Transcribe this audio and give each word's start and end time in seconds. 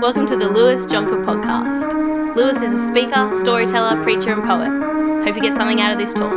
Welcome 0.00 0.26
to 0.26 0.36
the 0.36 0.48
Lewis 0.48 0.84
Jonker 0.84 1.24
podcast. 1.24 2.36
Lewis 2.36 2.60
is 2.60 2.72
a 2.72 2.86
speaker, 2.86 3.34
storyteller, 3.34 4.02
preacher, 4.02 4.30
and 4.30 4.44
poet. 4.44 4.68
Hope 5.24 5.34
you 5.34 5.40
get 5.40 5.54
something 5.54 5.80
out 5.80 5.92
of 5.92 5.98
this 5.98 6.12
talk. 6.12 6.32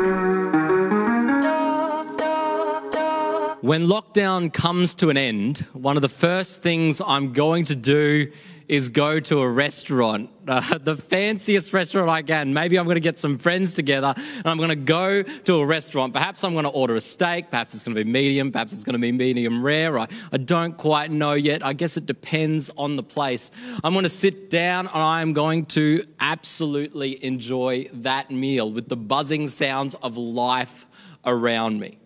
When 3.62 3.88
lockdown 3.88 4.54
comes 4.54 4.96
to 4.96 5.10
an 5.10 5.18
end, 5.18 5.68
one 5.74 5.98
of 5.98 6.02
the 6.02 6.10
first 6.10 6.64
things 6.64 7.02
I'm 7.06 7.34
going 7.34 7.66
to 7.66 7.76
do 7.76 8.32
is 8.70 8.88
go 8.88 9.20
to 9.20 9.40
a 9.40 9.50
restaurant, 9.50 10.30
uh, 10.48 10.78
the 10.78 10.96
fanciest 10.96 11.74
restaurant 11.74 12.10
I 12.10 12.22
can. 12.22 12.54
Maybe 12.54 12.78
I'm 12.78 12.86
going 12.86 12.96
to 12.96 13.02
get 13.02 13.18
some 13.18 13.38
friends 13.38 13.74
together 13.74 14.14
and 14.16 14.46
I'm 14.46 14.58
going 14.58 14.70
to 14.70 14.76
go 14.76 15.24
to 15.24 15.56
a 15.56 15.66
restaurant. 15.66 16.14
Perhaps 16.14 16.44
I'm 16.44 16.54
going 16.54 16.66
to 16.66 16.72
order 16.72 16.96
a 16.96 17.02
steak. 17.02 17.50
Perhaps 17.50 17.74
it's 17.74 17.84
going 17.84 17.96
to 17.96 18.04
be 18.04 18.10
medium. 18.10 18.52
Perhaps 18.52 18.72
it's 18.72 18.84
going 18.84 18.94
to 18.94 19.00
be 19.00 19.12
medium 19.12 19.64
rare. 19.64 19.98
I, 19.98 20.08
I 20.32 20.38
don't 20.38 20.78
quite 20.78 21.12
know 21.12 21.34
yet. 21.34 21.66
I 21.66 21.74
guess 21.74 21.98
it 21.98 22.06
depends 22.06 22.70
on 22.78 22.96
the 22.96 23.04
place. 23.04 23.52
I'm 23.84 23.94
going 23.94 24.04
to 24.04 24.10
sit 24.10 24.50
down 24.50 24.88
and 24.88 25.02
I'm 25.02 25.34
going 25.34 25.66
to 25.68 26.04
absolutely 26.20 27.24
enjoy 27.24 27.90
that 27.94 28.30
meal 28.30 28.72
with 28.72 28.88
the 28.88 28.98
buzzing 28.98 29.48
sounds 29.48 29.96
of 29.96 30.16
life 30.16 30.86
around 31.26 31.80
me. 31.80 31.99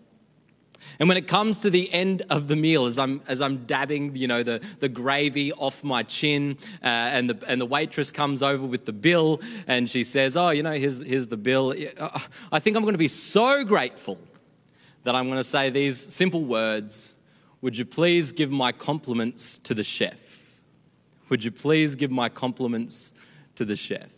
And 0.98 1.08
when 1.08 1.18
it 1.18 1.26
comes 1.26 1.60
to 1.60 1.70
the 1.70 1.92
end 1.92 2.22
of 2.30 2.48
the 2.48 2.56
meal, 2.56 2.86
as 2.86 2.98
I'm, 2.98 3.22
as 3.26 3.40
I'm 3.40 3.64
dabbing, 3.66 4.14
you 4.16 4.28
know, 4.28 4.42
the, 4.42 4.60
the 4.80 4.88
gravy 4.88 5.52
off 5.52 5.82
my 5.82 6.02
chin, 6.02 6.56
uh, 6.82 6.86
and, 6.86 7.30
the, 7.30 7.48
and 7.48 7.60
the 7.60 7.66
waitress 7.66 8.10
comes 8.10 8.42
over 8.42 8.64
with 8.64 8.84
the 8.84 8.92
bill, 8.92 9.40
and 9.66 9.90
she 9.90 10.04
says, 10.04 10.36
oh, 10.36 10.50
you 10.50 10.62
know, 10.62 10.72
here's, 10.72 11.00
here's 11.00 11.26
the 11.26 11.36
bill. 11.36 11.74
Uh, 11.98 12.18
I 12.52 12.60
think 12.60 12.76
I'm 12.76 12.82
going 12.82 12.94
to 12.94 12.98
be 12.98 13.08
so 13.08 13.64
grateful 13.64 14.18
that 15.02 15.14
I'm 15.14 15.26
going 15.26 15.38
to 15.38 15.44
say 15.44 15.70
these 15.70 15.98
simple 16.12 16.44
words 16.44 17.14
Would 17.60 17.76
you 17.76 17.84
please 17.84 18.32
give 18.32 18.50
my 18.50 18.72
compliments 18.72 19.58
to 19.60 19.74
the 19.74 19.84
chef? 19.84 20.60
Would 21.28 21.44
you 21.44 21.50
please 21.50 21.94
give 21.94 22.10
my 22.10 22.28
compliments 22.28 23.12
to 23.56 23.64
the 23.64 23.76
chef? 23.76 24.13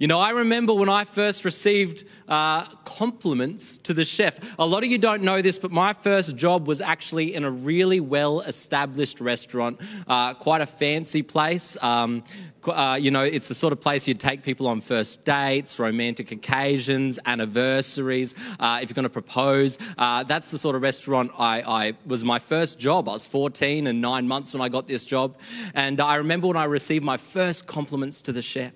You 0.00 0.06
know, 0.06 0.18
I 0.18 0.30
remember 0.30 0.72
when 0.72 0.88
I 0.88 1.04
first 1.04 1.44
received 1.44 2.04
uh, 2.26 2.64
compliments 2.86 3.76
to 3.80 3.92
the 3.92 4.06
chef. 4.06 4.40
A 4.58 4.64
lot 4.64 4.82
of 4.82 4.88
you 4.88 4.96
don't 4.96 5.22
know 5.22 5.42
this, 5.42 5.58
but 5.58 5.70
my 5.70 5.92
first 5.92 6.36
job 6.36 6.66
was 6.66 6.80
actually 6.80 7.34
in 7.34 7.44
a 7.44 7.50
really 7.50 8.00
well 8.00 8.40
established 8.40 9.20
restaurant, 9.20 9.78
uh, 10.08 10.32
quite 10.32 10.62
a 10.62 10.66
fancy 10.66 11.20
place. 11.20 11.76
Um, 11.82 12.24
uh, 12.64 12.96
you 12.98 13.10
know, 13.10 13.24
it's 13.24 13.48
the 13.48 13.54
sort 13.54 13.74
of 13.74 13.82
place 13.82 14.08
you'd 14.08 14.18
take 14.18 14.42
people 14.42 14.68
on 14.68 14.80
first 14.80 15.26
dates, 15.26 15.78
romantic 15.78 16.32
occasions, 16.32 17.18
anniversaries. 17.26 18.34
Uh, 18.58 18.80
if 18.82 18.88
you're 18.88 18.94
going 18.94 19.02
to 19.02 19.10
propose, 19.10 19.76
uh, 19.98 20.22
that's 20.22 20.50
the 20.50 20.56
sort 20.56 20.76
of 20.76 20.80
restaurant 20.80 21.30
I, 21.38 21.60
I, 21.60 21.92
was 22.06 22.24
my 22.24 22.38
first 22.38 22.78
job. 22.78 23.06
I 23.06 23.12
was 23.12 23.26
14 23.26 23.86
and 23.86 24.00
nine 24.00 24.26
months 24.26 24.54
when 24.54 24.62
I 24.62 24.70
got 24.70 24.86
this 24.86 25.04
job, 25.04 25.36
and 25.74 26.00
I 26.00 26.14
remember 26.14 26.46
when 26.46 26.56
I 26.56 26.64
received 26.64 27.04
my 27.04 27.18
first 27.18 27.66
compliments 27.66 28.22
to 28.22 28.32
the 28.32 28.40
chef. 28.40 28.72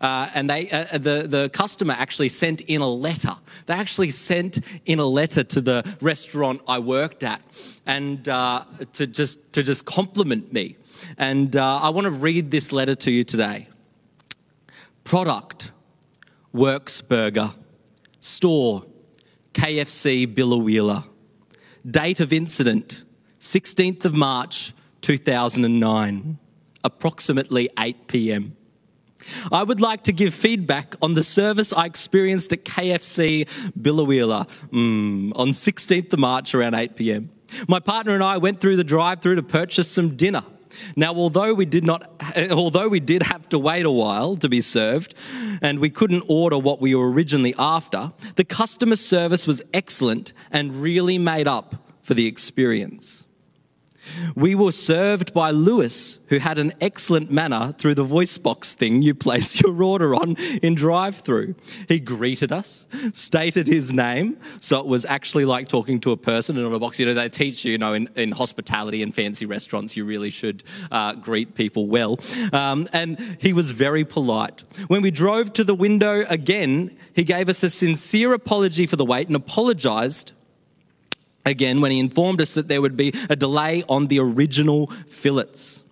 Uh, 0.00 0.28
and 0.34 0.48
they, 0.48 0.70
uh, 0.70 0.98
the, 0.98 1.26
the 1.28 1.50
customer 1.52 1.94
actually 1.96 2.28
sent 2.28 2.60
in 2.62 2.80
a 2.80 2.88
letter. 2.88 3.36
They 3.66 3.74
actually 3.74 4.10
sent 4.10 4.60
in 4.86 4.98
a 4.98 5.06
letter 5.06 5.44
to 5.44 5.60
the 5.60 5.96
restaurant 6.00 6.62
I 6.68 6.78
worked 6.78 7.22
at 7.22 7.40
and 7.86 8.28
uh, 8.28 8.64
to, 8.94 9.06
just, 9.06 9.52
to 9.54 9.62
just 9.62 9.84
compliment 9.84 10.52
me. 10.52 10.76
And 11.16 11.54
uh, 11.56 11.78
I 11.78 11.90
want 11.90 12.06
to 12.06 12.10
read 12.10 12.50
this 12.50 12.72
letter 12.72 12.94
to 12.96 13.10
you 13.10 13.24
today. 13.24 13.68
Product, 15.04 15.72
Works 16.52 17.00
Burger. 17.00 17.52
Store, 18.20 18.84
KFC 19.54 20.26
Biloela. 20.26 21.04
Date 21.88 22.20
of 22.20 22.32
incident, 22.32 23.04
16th 23.40 24.04
of 24.04 24.14
March 24.14 24.74
2009, 25.00 26.38
approximately 26.84 27.70
8 27.78 28.06
p.m. 28.08 28.56
I 29.52 29.62
would 29.62 29.80
like 29.80 30.04
to 30.04 30.12
give 30.12 30.34
feedback 30.34 30.94
on 31.02 31.14
the 31.14 31.24
service 31.24 31.72
I 31.72 31.86
experienced 31.86 32.52
at 32.52 32.64
KFC 32.64 33.46
Biloela 33.78 34.48
mm, 34.70 35.32
on 35.36 35.48
16th 35.48 36.12
of 36.12 36.18
March 36.18 36.54
around 36.54 36.74
8 36.74 36.96
p.m. 36.96 37.30
My 37.66 37.80
partner 37.80 38.14
and 38.14 38.22
I 38.22 38.38
went 38.38 38.60
through 38.60 38.76
the 38.76 38.84
drive-through 38.84 39.36
to 39.36 39.42
purchase 39.42 39.90
some 39.90 40.16
dinner. 40.16 40.44
Now, 40.96 41.14
although 41.14 41.54
we 41.54 41.64
did 41.64 41.84
not, 41.84 42.10
although 42.50 42.88
we 42.88 43.00
did 43.00 43.22
have 43.22 43.48
to 43.50 43.58
wait 43.58 43.84
a 43.84 43.90
while 43.90 44.36
to 44.36 44.48
be 44.48 44.60
served, 44.60 45.14
and 45.62 45.78
we 45.78 45.90
couldn't 45.90 46.24
order 46.28 46.58
what 46.58 46.80
we 46.80 46.94
were 46.94 47.10
originally 47.10 47.54
after, 47.58 48.12
the 48.36 48.44
customer 48.44 48.96
service 48.96 49.46
was 49.46 49.62
excellent 49.74 50.32
and 50.50 50.82
really 50.82 51.18
made 51.18 51.48
up 51.48 51.74
for 52.02 52.14
the 52.14 52.26
experience. 52.26 53.24
We 54.34 54.54
were 54.54 54.72
served 54.72 55.32
by 55.32 55.50
Lewis, 55.50 56.18
who 56.28 56.38
had 56.38 56.58
an 56.58 56.72
excellent 56.80 57.30
manner 57.30 57.74
through 57.78 57.94
the 57.94 58.04
voice 58.04 58.38
box 58.38 58.74
thing 58.74 59.02
you 59.02 59.14
place 59.14 59.60
your 59.60 59.82
order 59.82 60.14
on 60.14 60.36
in 60.62 60.74
drive 60.74 61.16
through. 61.16 61.54
He 61.88 61.98
greeted 61.98 62.52
us, 62.52 62.86
stated 63.12 63.66
his 63.66 63.92
name, 63.92 64.38
so 64.60 64.78
it 64.80 64.86
was 64.86 65.04
actually 65.04 65.44
like 65.44 65.68
talking 65.68 66.00
to 66.00 66.12
a 66.12 66.16
person 66.16 66.56
in 66.56 66.72
a 66.72 66.78
box. 66.78 66.98
You 66.98 67.06
know, 67.06 67.14
they 67.14 67.28
teach 67.28 67.64
you, 67.64 67.72
you 67.72 67.78
know, 67.78 67.94
in, 67.94 68.08
in 68.16 68.32
hospitality 68.32 69.02
and 69.02 69.14
fancy 69.14 69.46
restaurants, 69.46 69.96
you 69.96 70.04
really 70.04 70.30
should 70.30 70.64
uh, 70.90 71.14
greet 71.14 71.54
people 71.54 71.86
well. 71.86 72.18
Um, 72.52 72.86
and 72.92 73.36
he 73.40 73.52
was 73.52 73.70
very 73.70 74.04
polite. 74.04 74.64
When 74.88 75.02
we 75.02 75.10
drove 75.10 75.52
to 75.54 75.64
the 75.64 75.74
window 75.74 76.24
again, 76.28 76.96
he 77.14 77.24
gave 77.24 77.48
us 77.48 77.62
a 77.62 77.70
sincere 77.70 78.32
apology 78.32 78.86
for 78.86 78.96
the 78.96 79.04
wait 79.04 79.26
and 79.26 79.36
apologized 79.36 80.32
again 81.48 81.80
when 81.80 81.90
he 81.90 81.98
informed 81.98 82.40
us 82.40 82.54
that 82.54 82.68
there 82.68 82.80
would 82.80 82.96
be 82.96 83.12
a 83.28 83.36
delay 83.36 83.82
on 83.88 84.06
the 84.06 84.20
original 84.20 84.86
fillets. 85.08 85.82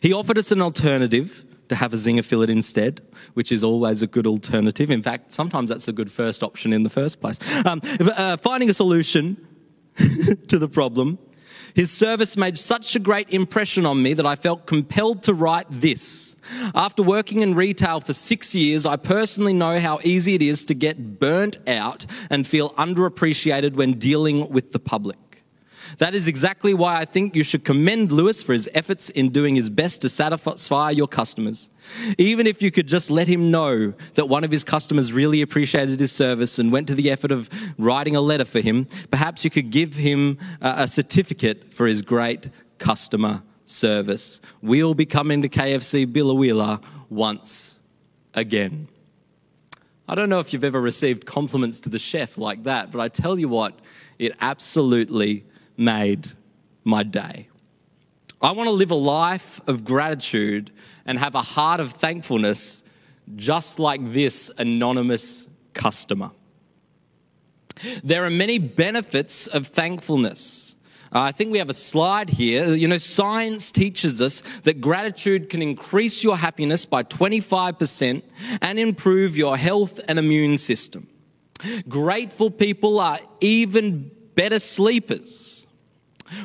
He 0.00 0.12
offered 0.12 0.38
us 0.38 0.52
an 0.52 0.62
alternative 0.62 1.44
to 1.68 1.74
have 1.76 1.92
a 1.92 1.96
zinger 1.96 2.24
fillet 2.24 2.50
instead, 2.50 3.00
which 3.34 3.50
is 3.50 3.64
always 3.64 4.02
a 4.02 4.06
good 4.06 4.26
alternative. 4.26 4.90
In 4.90 5.02
fact, 5.02 5.32
sometimes 5.32 5.70
that's 5.70 5.88
a 5.88 5.92
good 5.92 6.10
first 6.10 6.42
option 6.42 6.72
in 6.72 6.82
the 6.82 6.90
first 6.90 7.20
place. 7.20 7.38
Um, 7.66 7.80
uh, 8.00 8.36
finding 8.36 8.70
a 8.70 8.74
solution 8.74 9.36
to 10.48 10.58
the 10.58 10.68
problem 10.68 11.18
his 11.74 11.90
service 11.90 12.36
made 12.36 12.58
such 12.58 12.94
a 12.96 12.98
great 12.98 13.30
impression 13.30 13.86
on 13.86 14.02
me 14.02 14.14
that 14.14 14.26
I 14.26 14.36
felt 14.36 14.66
compelled 14.66 15.22
to 15.24 15.34
write 15.34 15.66
this. 15.70 16.36
After 16.74 17.02
working 17.02 17.40
in 17.40 17.54
retail 17.54 18.00
for 18.00 18.12
six 18.12 18.54
years, 18.54 18.84
I 18.84 18.96
personally 18.96 19.52
know 19.52 19.78
how 19.80 19.98
easy 20.04 20.34
it 20.34 20.42
is 20.42 20.64
to 20.66 20.74
get 20.74 21.18
burnt 21.18 21.58
out 21.68 22.04
and 22.30 22.46
feel 22.46 22.70
underappreciated 22.70 23.74
when 23.74 23.92
dealing 23.94 24.50
with 24.50 24.72
the 24.72 24.78
public. 24.78 25.31
That 25.98 26.14
is 26.14 26.28
exactly 26.28 26.74
why 26.74 26.98
I 26.98 27.04
think 27.04 27.36
you 27.36 27.44
should 27.44 27.64
commend 27.64 28.12
Lewis 28.12 28.42
for 28.42 28.52
his 28.52 28.68
efforts 28.74 29.10
in 29.10 29.30
doing 29.30 29.54
his 29.54 29.70
best 29.70 30.00
to 30.02 30.08
satisfy 30.08 30.90
your 30.90 31.08
customers. 31.08 31.68
Even 32.18 32.46
if 32.46 32.62
you 32.62 32.70
could 32.70 32.88
just 32.88 33.10
let 33.10 33.28
him 33.28 33.50
know 33.50 33.92
that 34.14 34.28
one 34.28 34.44
of 34.44 34.50
his 34.50 34.64
customers 34.64 35.12
really 35.12 35.42
appreciated 35.42 36.00
his 36.00 36.12
service 36.12 36.58
and 36.58 36.72
went 36.72 36.86
to 36.88 36.94
the 36.94 37.10
effort 37.10 37.30
of 37.30 37.48
writing 37.78 38.16
a 38.16 38.20
letter 38.20 38.44
for 38.44 38.60
him, 38.60 38.86
perhaps 39.10 39.44
you 39.44 39.50
could 39.50 39.70
give 39.70 39.96
him 39.96 40.38
a 40.60 40.88
certificate 40.88 41.72
for 41.72 41.86
his 41.86 42.02
great 42.02 42.48
customer 42.78 43.42
service. 43.64 44.40
We'll 44.60 44.94
be 44.94 45.06
coming 45.06 45.42
to 45.42 45.48
KFC 45.48 46.06
Biloela 46.06 46.82
once 47.10 47.78
again. 48.34 48.88
I 50.08 50.14
don't 50.14 50.28
know 50.28 50.40
if 50.40 50.52
you've 50.52 50.64
ever 50.64 50.80
received 50.80 51.26
compliments 51.26 51.80
to 51.80 51.88
the 51.88 51.98
chef 51.98 52.36
like 52.36 52.64
that, 52.64 52.90
but 52.90 53.00
I 53.00 53.08
tell 53.08 53.38
you 53.38 53.48
what, 53.48 53.78
it 54.18 54.32
absolutely 54.40 55.44
made 55.84 56.28
my 56.84 57.02
day. 57.02 57.48
I 58.40 58.52
want 58.52 58.66
to 58.68 58.72
live 58.72 58.90
a 58.90 58.96
life 58.96 59.60
of 59.68 59.84
gratitude 59.84 60.72
and 61.06 61.18
have 61.18 61.34
a 61.34 61.42
heart 61.42 61.80
of 61.80 61.92
thankfulness, 61.92 62.82
just 63.36 63.78
like 63.78 64.00
this 64.12 64.50
anonymous 64.58 65.46
customer. 65.74 66.32
There 68.02 68.24
are 68.24 68.30
many 68.30 68.58
benefits 68.58 69.46
of 69.46 69.68
thankfulness. 69.68 70.76
Uh, 71.14 71.20
I 71.20 71.32
think 71.32 71.52
we 71.52 71.58
have 71.58 71.70
a 71.70 71.74
slide 71.74 72.30
here. 72.30 72.74
You 72.74 72.88
know, 72.88 72.98
science 72.98 73.70
teaches 73.70 74.20
us 74.20 74.40
that 74.60 74.80
gratitude 74.80 75.50
can 75.50 75.60
increase 75.60 76.24
your 76.24 76.36
happiness 76.36 76.84
by 76.84 77.02
25% 77.02 78.22
and 78.60 78.78
improve 78.78 79.36
your 79.36 79.56
health 79.56 80.00
and 80.08 80.18
immune 80.18 80.58
system. 80.58 81.06
Grateful 81.88 82.50
people 82.50 82.98
are 82.98 83.18
even 83.40 84.10
better 84.34 84.58
sleepers. 84.58 85.61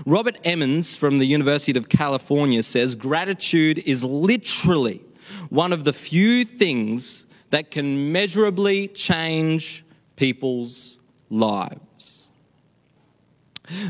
Robert 0.05 0.37
Emmons 0.43 0.95
from 0.95 1.19
the 1.19 1.25
University 1.25 1.77
of 1.77 1.89
California 1.89 2.63
says 2.63 2.95
gratitude 2.95 3.79
is 3.87 4.03
literally 4.03 5.01
one 5.49 5.73
of 5.73 5.83
the 5.83 5.93
few 5.93 6.45
things 6.45 7.25
that 7.49 7.71
can 7.71 8.11
measurably 8.11 8.87
change 8.87 9.85
people's 10.15 10.97
lives. 11.29 12.27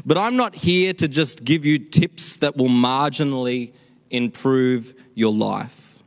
But 0.05 0.17
I'm 0.17 0.35
not 0.35 0.55
here 0.55 0.93
to 0.93 1.07
just 1.07 1.43
give 1.43 1.65
you 1.65 1.77
tips 1.79 2.37
that 2.37 2.57
will 2.57 2.69
marginally 2.69 3.73
improve 4.09 4.93
your 5.13 5.31
life. 5.31 5.99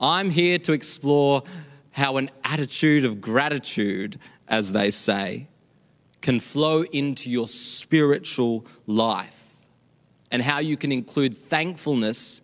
I'm 0.00 0.30
here 0.30 0.58
to 0.60 0.72
explore 0.72 1.42
how 1.92 2.16
an 2.16 2.30
attitude 2.44 3.04
of 3.04 3.20
gratitude, 3.20 4.18
as 4.48 4.72
they 4.72 4.90
say, 4.90 5.48
can 6.20 6.40
flow 6.40 6.82
into 6.82 7.30
your 7.30 7.48
spiritual 7.48 8.66
life 8.86 9.66
and 10.30 10.42
how 10.42 10.58
you 10.58 10.76
can 10.76 10.92
include 10.92 11.36
thankfulness 11.36 12.42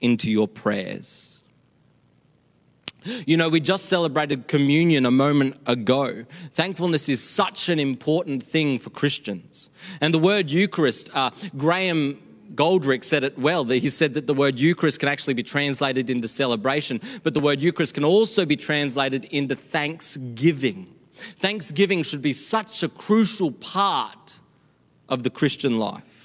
into 0.00 0.30
your 0.30 0.48
prayers. 0.48 1.40
You 3.26 3.36
know, 3.36 3.48
we 3.48 3.60
just 3.60 3.86
celebrated 3.86 4.46
communion 4.46 5.06
a 5.06 5.10
moment 5.10 5.56
ago. 5.66 6.24
Thankfulness 6.52 7.08
is 7.08 7.22
such 7.22 7.68
an 7.68 7.80
important 7.80 8.42
thing 8.42 8.78
for 8.78 8.90
Christians. 8.90 9.70
And 10.00 10.14
the 10.14 10.18
word 10.18 10.50
Eucharist, 10.50 11.10
uh, 11.14 11.30
Graham 11.56 12.22
Goldrick 12.54 13.02
said 13.02 13.24
it 13.24 13.38
well. 13.38 13.64
He 13.64 13.88
said 13.88 14.14
that 14.14 14.26
the 14.26 14.34
word 14.34 14.60
Eucharist 14.60 15.00
can 15.00 15.08
actually 15.08 15.34
be 15.34 15.42
translated 15.42 16.10
into 16.10 16.28
celebration, 16.28 17.00
but 17.22 17.34
the 17.34 17.40
word 17.40 17.60
Eucharist 17.60 17.94
can 17.94 18.04
also 18.04 18.44
be 18.44 18.56
translated 18.56 19.24
into 19.26 19.56
thanksgiving. 19.56 20.88
Thanksgiving 21.38 22.02
should 22.02 22.22
be 22.22 22.32
such 22.32 22.82
a 22.82 22.88
crucial 22.88 23.50
part 23.52 24.40
of 25.08 25.22
the 25.22 25.30
Christian 25.30 25.78
life. 25.78 26.21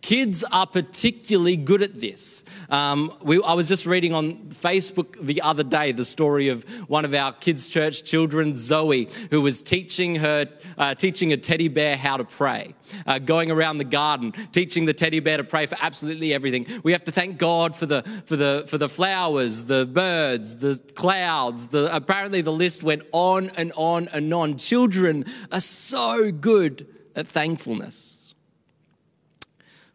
Kids 0.00 0.44
are 0.52 0.66
particularly 0.66 1.56
good 1.56 1.82
at 1.82 1.98
this. 1.98 2.44
Um, 2.70 3.10
we, 3.22 3.42
I 3.42 3.54
was 3.54 3.68
just 3.68 3.86
reading 3.86 4.12
on 4.12 4.48
Facebook 4.48 5.16
the 5.20 5.42
other 5.42 5.62
day 5.62 5.92
the 5.92 6.04
story 6.04 6.48
of 6.48 6.64
one 6.88 7.04
of 7.04 7.14
our 7.14 7.32
kids' 7.32 7.68
church 7.68 8.04
children, 8.04 8.56
Zoe, 8.56 9.08
who 9.30 9.42
was 9.42 9.62
teaching 9.62 10.16
her 10.16 10.46
uh, 10.78 10.94
teaching 10.94 11.32
a 11.32 11.36
teddy 11.36 11.68
bear 11.68 11.96
how 11.96 12.16
to 12.16 12.24
pray, 12.24 12.74
uh, 13.06 13.18
going 13.18 13.50
around 13.50 13.78
the 13.78 13.84
garden, 13.84 14.32
teaching 14.52 14.84
the 14.84 14.94
teddy 14.94 15.20
bear 15.20 15.36
to 15.36 15.44
pray 15.44 15.66
for 15.66 15.76
absolutely 15.80 16.32
everything. 16.32 16.66
We 16.82 16.92
have 16.92 17.04
to 17.04 17.12
thank 17.12 17.38
God 17.38 17.74
for 17.74 17.86
the 17.86 18.02
for 18.26 18.36
the 18.36 18.64
for 18.66 18.78
the 18.78 18.88
flowers, 18.88 19.64
the 19.64 19.86
birds, 19.86 20.56
the 20.56 20.80
clouds. 20.94 21.68
The, 21.68 21.94
apparently, 21.94 22.40
the 22.40 22.52
list 22.52 22.82
went 22.82 23.02
on 23.12 23.50
and 23.56 23.72
on 23.76 24.08
and 24.12 24.32
on. 24.32 24.56
Children 24.56 25.24
are 25.52 25.60
so 25.60 26.30
good 26.32 26.86
at 27.14 27.26
thankfulness. 27.26 28.15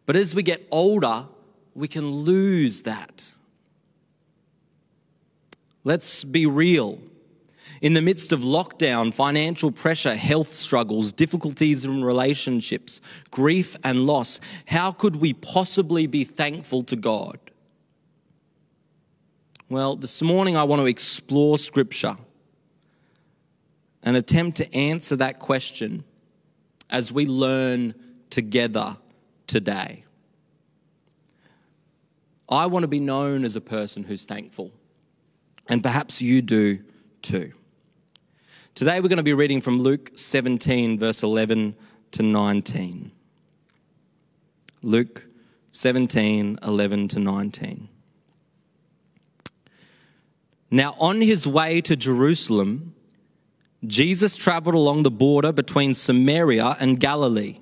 But 0.06 0.16
as 0.16 0.34
we 0.34 0.42
get 0.42 0.66
older, 0.70 1.26
we 1.74 1.88
can 1.88 2.06
lose 2.10 2.82
that. 2.82 3.32
Let's 5.84 6.24
be 6.24 6.46
real. 6.46 6.98
In 7.80 7.94
the 7.94 8.02
midst 8.02 8.32
of 8.32 8.40
lockdown, 8.40 9.12
financial 9.12 9.72
pressure, 9.72 10.14
health 10.14 10.48
struggles, 10.48 11.10
difficulties 11.10 11.84
in 11.84 12.04
relationships, 12.04 13.00
grief 13.32 13.76
and 13.82 14.06
loss, 14.06 14.38
how 14.66 14.92
could 14.92 15.16
we 15.16 15.32
possibly 15.32 16.06
be 16.06 16.22
thankful 16.22 16.82
to 16.84 16.94
God? 16.94 17.38
Well, 19.68 19.96
this 19.96 20.22
morning 20.22 20.56
I 20.56 20.62
want 20.62 20.80
to 20.80 20.86
explore 20.86 21.58
Scripture 21.58 22.16
and 24.02 24.16
attempt 24.16 24.58
to 24.58 24.74
answer 24.74 25.16
that 25.16 25.40
question 25.40 26.04
as 26.90 27.10
we 27.10 27.26
learn 27.26 27.94
together 28.30 28.96
today. 29.46 30.04
I 32.48 32.66
want 32.66 32.82
to 32.82 32.88
be 32.88 33.00
known 33.00 33.44
as 33.44 33.56
a 33.56 33.60
person 33.60 34.04
who's 34.04 34.24
thankful, 34.26 34.72
and 35.68 35.82
perhaps 35.82 36.20
you 36.20 36.42
do 36.42 36.80
too. 37.22 37.52
Today 38.74 39.00
we're 39.00 39.08
going 39.08 39.18
to 39.18 39.22
be 39.22 39.34
reading 39.34 39.60
from 39.60 39.80
Luke 39.80 40.12
17, 40.14 40.98
verse 40.98 41.22
11 41.22 41.74
to 42.12 42.22
19. 42.22 43.12
Luke 44.82 45.26
17, 45.72 46.58
11 46.62 47.08
to 47.08 47.18
19. 47.18 47.88
Now, 50.70 50.94
on 50.98 51.20
his 51.20 51.46
way 51.46 51.80
to 51.82 51.96
Jerusalem, 51.96 52.94
Jesus 53.86 54.36
traveled 54.36 54.74
along 54.74 55.02
the 55.02 55.10
border 55.10 55.52
between 55.52 55.92
Samaria 55.92 56.76
and 56.80 56.98
Galilee. 56.98 57.58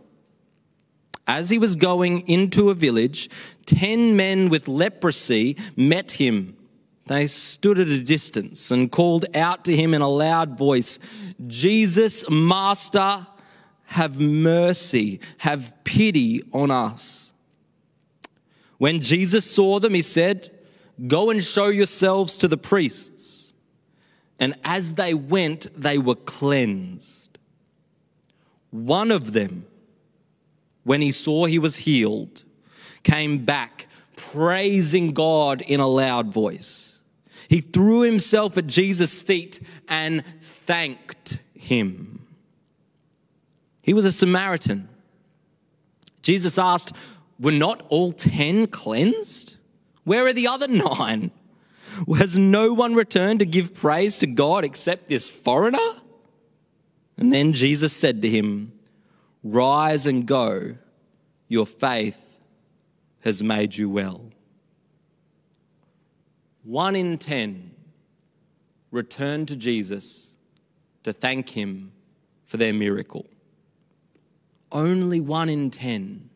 As 1.31 1.49
he 1.49 1.59
was 1.59 1.77
going 1.77 2.27
into 2.29 2.71
a 2.71 2.75
village, 2.75 3.31
ten 3.65 4.17
men 4.17 4.49
with 4.49 4.67
leprosy 4.67 5.57
met 5.77 6.11
him. 6.11 6.57
They 7.07 7.29
stood 7.29 7.79
at 7.79 7.87
a 7.87 8.03
distance 8.03 8.73
and 8.73 8.91
called 8.91 9.27
out 9.37 9.65
to 9.67 9.77
him 9.77 9.95
in 9.95 10.03
a 10.03 10.09
loud 10.09 10.59
voice, 10.59 10.99
Jesus, 11.47 12.29
Master, 12.29 13.29
have 13.85 14.19
mercy, 14.19 15.21
have 15.39 15.73
pity 15.85 16.43
on 16.53 16.73
us. 16.73 17.33
When 18.79 19.01
Jesus 19.01 19.49
saw 19.49 19.79
them, 19.79 19.95
he 19.95 20.03
said, 20.03 20.51
Go 21.07 21.31
and 21.31 21.45
show 21.45 21.69
yourselves 21.69 22.37
to 22.39 22.49
the 22.49 22.59
priests. 22.59 23.55
And 24.41 24.55
as 24.65 24.95
they 24.95 25.15
went, 25.15 25.69
they 25.77 25.97
were 25.97 26.17
cleansed. 26.17 27.39
One 28.73 29.13
of 29.13 29.33
them, 29.33 29.67
when 30.85 31.03
he 31.03 31.13
saw 31.13 31.45
he 31.45 31.59
was 31.59 31.77
healed, 31.77 32.45
came 33.03 33.45
back 33.45 33.87
praising 34.17 35.13
God 35.13 35.63
in 35.63 35.81
a 35.81 35.87
loud 35.87 36.33
voice. 36.33 36.99
He 37.49 37.61
threw 37.61 38.03
himself 38.03 38.57
at 38.57 38.67
Jesus' 38.67 39.21
feet 39.21 39.61
and 39.89 40.25
thanked 40.41 41.41
him. 41.55 42.27
He 43.83 43.93
was 43.93 44.05
a 44.05 44.13
Samaritan. 44.13 44.89
Jesus 46.23 46.59
asked, 46.59 46.93
Were 47.41 47.51
not 47.51 47.85
all 47.89 48.13
ten 48.13 48.67
cleansed? 48.67 49.57
Where 50.05 50.27
are 50.27 50.33
the 50.33 50.47
other 50.47 50.69
nine? 50.69 51.31
Has 52.17 52.39
no 52.39 52.73
one 52.73 52.95
returned 52.95 53.41
to 53.41 53.47
give 53.47 53.75
praise 53.75 54.19
to 54.19 54.27
God 54.27 54.65
except 54.65 55.09
this 55.09 55.29
foreigner? 55.29 55.79
And 57.17 57.33
then 57.33 57.53
Jesus 57.53 57.93
said 57.93 58.23
to 58.23 58.29
him, 58.29 58.73
Rise 59.43 60.07
and 60.07 60.27
go, 60.27 60.77
your 61.49 61.67
faith 61.67 62.39
has 63.25 63.43
made 63.43 63.77
you 63.77 63.89
well. 63.89 64.31
One 66.63 66.95
in 66.95 67.17
ten 67.19 67.73
return 68.91 69.47
to 69.47 69.57
Jesus 69.57 70.35
to 71.05 71.13
thank 71.13 71.49
him 71.49 71.93
for 72.45 72.59
their 72.59 72.73
miracle. 72.73 73.27
Only 74.71 75.21
one 75.21 75.49
in 75.49 75.71
ten. 75.71 76.29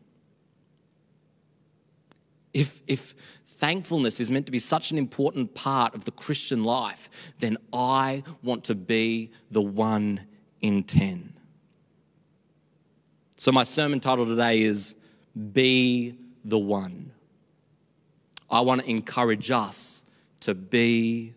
If, 2.53 2.81
if 2.87 3.13
thankfulness 3.45 4.19
is 4.19 4.31
meant 4.31 4.47
to 4.47 4.51
be 4.51 4.59
such 4.59 4.91
an 4.91 4.97
important 4.97 5.53
part 5.53 5.93
of 5.93 6.05
the 6.05 6.11
Christian 6.11 6.63
life, 6.63 7.09
then 7.39 7.57
I 7.71 8.23
want 8.41 8.63
to 8.65 8.75
be 8.75 9.31
the 9.51 9.61
one 9.61 10.21
in 10.61 10.83
ten. 10.83 11.34
So, 13.37 13.51
my 13.51 13.65
sermon 13.65 13.99
title 13.99 14.25
today 14.25 14.61
is 14.61 14.95
Be 15.51 16.15
the 16.45 16.57
One. 16.57 17.11
I 18.49 18.61
want 18.61 18.81
to 18.81 18.89
encourage 18.89 19.51
us 19.51 20.05
to 20.41 20.55
be 20.55 21.33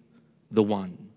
the 0.50 0.62
one 0.62 1.07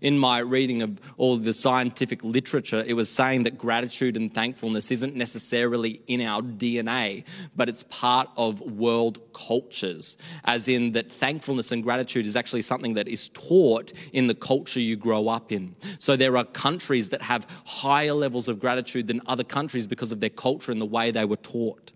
in 0.00 0.18
my 0.18 0.38
reading 0.38 0.82
of 0.82 1.00
all 1.16 1.36
the 1.36 1.54
scientific 1.54 2.22
literature, 2.24 2.82
it 2.86 2.94
was 2.94 3.10
saying 3.10 3.42
that 3.44 3.58
gratitude 3.58 4.16
and 4.16 4.32
thankfulness 4.32 4.90
isn't 4.90 5.14
necessarily 5.14 6.02
in 6.06 6.20
our 6.20 6.42
DNA, 6.42 7.24
but 7.56 7.68
it's 7.68 7.82
part 7.84 8.28
of 8.36 8.60
world 8.60 9.20
cultures, 9.32 10.16
as 10.44 10.68
in 10.68 10.92
that 10.92 11.12
thankfulness 11.12 11.72
and 11.72 11.82
gratitude 11.82 12.26
is 12.26 12.36
actually 12.36 12.62
something 12.62 12.94
that 12.94 13.08
is 13.08 13.28
taught 13.30 13.92
in 14.12 14.26
the 14.26 14.34
culture 14.34 14.80
you 14.80 14.96
grow 14.96 15.28
up 15.28 15.52
in. 15.52 15.74
So 15.98 16.16
there 16.16 16.36
are 16.36 16.44
countries 16.44 17.10
that 17.10 17.22
have 17.22 17.46
higher 17.64 18.12
levels 18.12 18.48
of 18.48 18.60
gratitude 18.60 19.06
than 19.06 19.20
other 19.26 19.44
countries 19.44 19.86
because 19.86 20.12
of 20.12 20.20
their 20.20 20.30
culture 20.30 20.72
and 20.72 20.80
the 20.80 20.86
way 20.86 21.10
they 21.10 21.24
were 21.24 21.36
taught. 21.36 21.92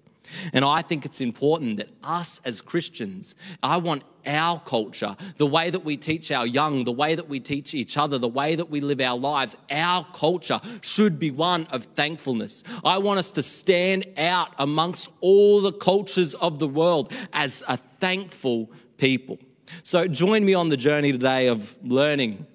And 0.52 0.64
I 0.64 0.82
think 0.82 1.04
it's 1.04 1.20
important 1.20 1.78
that 1.78 1.88
us 2.02 2.40
as 2.44 2.60
Christians, 2.60 3.34
I 3.62 3.76
want 3.76 4.04
our 4.26 4.58
culture, 4.60 5.16
the 5.36 5.46
way 5.46 5.70
that 5.70 5.84
we 5.84 5.96
teach 5.96 6.32
our 6.32 6.46
young, 6.46 6.84
the 6.84 6.92
way 6.92 7.14
that 7.14 7.28
we 7.28 7.40
teach 7.40 7.74
each 7.74 7.98
other, 7.98 8.18
the 8.18 8.28
way 8.28 8.54
that 8.54 8.70
we 8.70 8.80
live 8.80 9.00
our 9.00 9.18
lives, 9.18 9.56
our 9.70 10.04
culture 10.14 10.60
should 10.80 11.18
be 11.18 11.30
one 11.30 11.66
of 11.70 11.84
thankfulness. 11.84 12.64
I 12.84 12.98
want 12.98 13.18
us 13.18 13.30
to 13.32 13.42
stand 13.42 14.06
out 14.16 14.50
amongst 14.58 15.10
all 15.20 15.60
the 15.60 15.72
cultures 15.72 16.34
of 16.34 16.58
the 16.58 16.68
world 16.68 17.12
as 17.32 17.62
a 17.68 17.76
thankful 17.76 18.70
people. 18.96 19.38
So 19.82 20.06
join 20.06 20.44
me 20.44 20.54
on 20.54 20.68
the 20.68 20.76
journey 20.76 21.12
today 21.12 21.48
of 21.48 21.76
learning 21.82 22.46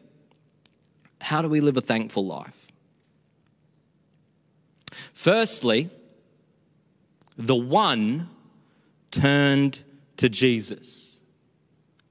how 1.22 1.42
do 1.42 1.50
we 1.50 1.60
live 1.60 1.78
a 1.78 1.82
thankful 1.82 2.26
life? 2.26 2.68
Firstly, 5.14 5.90
the 7.40 7.56
one 7.56 8.30
turned 9.10 9.82
to 10.18 10.30
Jesus. 10.30 11.22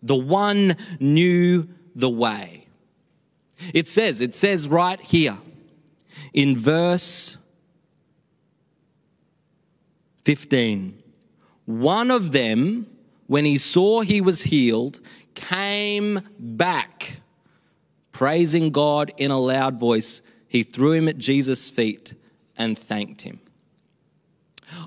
The 0.03 0.17
one 0.17 0.77
knew 0.99 1.69
the 1.95 2.09
way. 2.09 2.63
It 3.75 3.87
says, 3.87 4.21
it 4.21 4.35
says 4.35 4.69
right 4.69 5.01
here 5.01 5.37
in 6.33 6.57
verse 6.57 7.37
15 10.23 11.03
one 11.67 12.11
of 12.11 12.33
them, 12.33 12.87
when 13.27 13.45
he 13.45 13.59
saw 13.59 14.01
he 14.01 14.23
was 14.23 14.45
healed, 14.45 15.01
came 15.35 16.23
back, 16.39 17.21
praising 18.11 18.71
God 18.71 19.13
in 19.19 19.31
a 19.31 19.39
loud 19.39 19.79
voice. 19.79 20.23
He 20.49 20.63
threw 20.63 20.93
him 20.93 21.09
at 21.09 21.19
Jesus' 21.19 21.69
feet 21.69 22.15
and 22.57 22.79
thanked 22.79 23.21
him. 23.21 23.41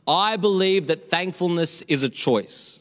I 0.07 0.37
believe 0.37 0.87
that 0.87 1.05
thankfulness 1.05 1.81
is 1.83 2.03
a 2.03 2.09
choice. 2.09 2.79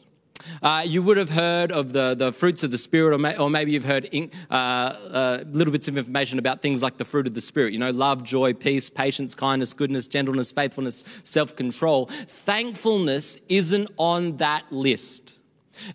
Uh, 0.61 0.83
you 0.85 1.03
would 1.03 1.17
have 1.17 1.29
heard 1.29 1.71
of 1.71 1.93
the, 1.93 2.15
the 2.15 2.31
fruits 2.31 2.63
of 2.63 2.71
the 2.71 2.77
Spirit, 2.77 3.13
or, 3.13 3.17
may, 3.17 3.37
or 3.37 3.49
maybe 3.49 3.71
you've 3.71 3.85
heard 3.85 4.05
in, 4.11 4.31
uh, 4.49 4.53
uh, 4.53 5.43
little 5.51 5.71
bits 5.71 5.87
of 5.87 5.97
information 5.97 6.39
about 6.39 6.61
things 6.61 6.81
like 6.81 6.97
the 6.97 7.05
fruit 7.05 7.27
of 7.27 7.33
the 7.33 7.41
Spirit. 7.41 7.73
You 7.73 7.79
know, 7.79 7.91
love, 7.91 8.23
joy, 8.23 8.53
peace, 8.53 8.89
patience, 8.89 9.35
kindness, 9.35 9.73
goodness, 9.73 10.07
gentleness, 10.07 10.51
faithfulness, 10.51 11.03
self 11.23 11.55
control. 11.55 12.05
Thankfulness 12.05 13.39
isn't 13.49 13.89
on 13.97 14.37
that 14.37 14.63
list. 14.71 15.39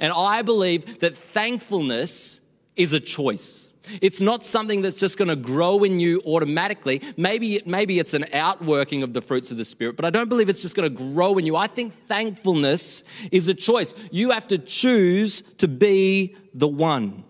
And 0.00 0.12
I 0.12 0.42
believe 0.42 1.00
that 1.00 1.16
thankfulness 1.16 2.40
is 2.76 2.92
a 2.92 3.00
choice. 3.00 3.70
It's 4.00 4.20
not 4.20 4.44
something 4.44 4.82
that's 4.82 4.98
just 4.98 5.18
going 5.18 5.28
to 5.28 5.36
grow 5.36 5.84
in 5.84 5.98
you 5.98 6.22
automatically. 6.26 7.02
Maybe, 7.16 7.60
maybe 7.66 7.98
it's 7.98 8.14
an 8.14 8.24
outworking 8.32 9.02
of 9.02 9.12
the 9.12 9.22
fruits 9.22 9.50
of 9.50 9.56
the 9.56 9.64
Spirit, 9.64 9.96
but 9.96 10.04
I 10.04 10.10
don't 10.10 10.28
believe 10.28 10.48
it's 10.48 10.62
just 10.62 10.76
going 10.76 10.88
to 10.94 11.12
grow 11.12 11.38
in 11.38 11.46
you. 11.46 11.56
I 11.56 11.66
think 11.66 11.92
thankfulness 11.92 13.04
is 13.30 13.48
a 13.48 13.54
choice. 13.54 13.94
You 14.10 14.30
have 14.30 14.46
to 14.48 14.58
choose 14.58 15.42
to 15.58 15.68
be 15.68 16.36
the 16.54 16.68
one. 16.68 17.24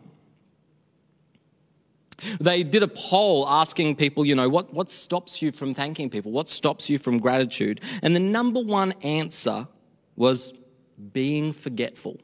They 2.41 2.63
did 2.63 2.83
a 2.83 2.89
poll 2.89 3.47
asking 3.47 3.97
people, 3.97 4.25
you 4.25 4.35
know, 4.35 4.49
what, 4.49 4.73
what 4.73 4.91
stops 4.91 5.43
you 5.43 5.53
from 5.53 5.75
thanking 5.75 6.09
people? 6.09 6.33
What 6.33 6.49
stops 6.49 6.89
you 6.89 6.99
from 6.99 7.19
gratitude? 7.19 7.83
And 8.03 8.17
the 8.17 8.21
number 8.21 8.61
one 8.61 8.93
answer 9.03 9.69
was 10.17 10.55
being 11.13 11.53
forgetful. 11.53 12.19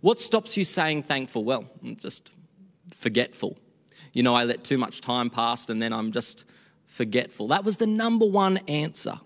What 0.00 0.20
stops 0.20 0.56
you 0.56 0.64
saying 0.64 1.04
thankful? 1.04 1.44
Well, 1.44 1.64
just 2.00 2.32
forgetful. 3.00 3.58
You 4.12 4.22
know, 4.22 4.34
I 4.34 4.44
let 4.44 4.64
too 4.64 4.78
much 4.78 5.00
time 5.00 5.30
pass 5.30 5.68
and 5.68 5.80
then 5.80 5.92
I'm 5.92 6.12
just 6.12 6.44
forgetful. 6.86 7.48
That 7.48 7.64
was 7.64 7.78
the 7.78 7.86
number 7.86 8.26
one 8.26 8.58
answer. 8.68 9.20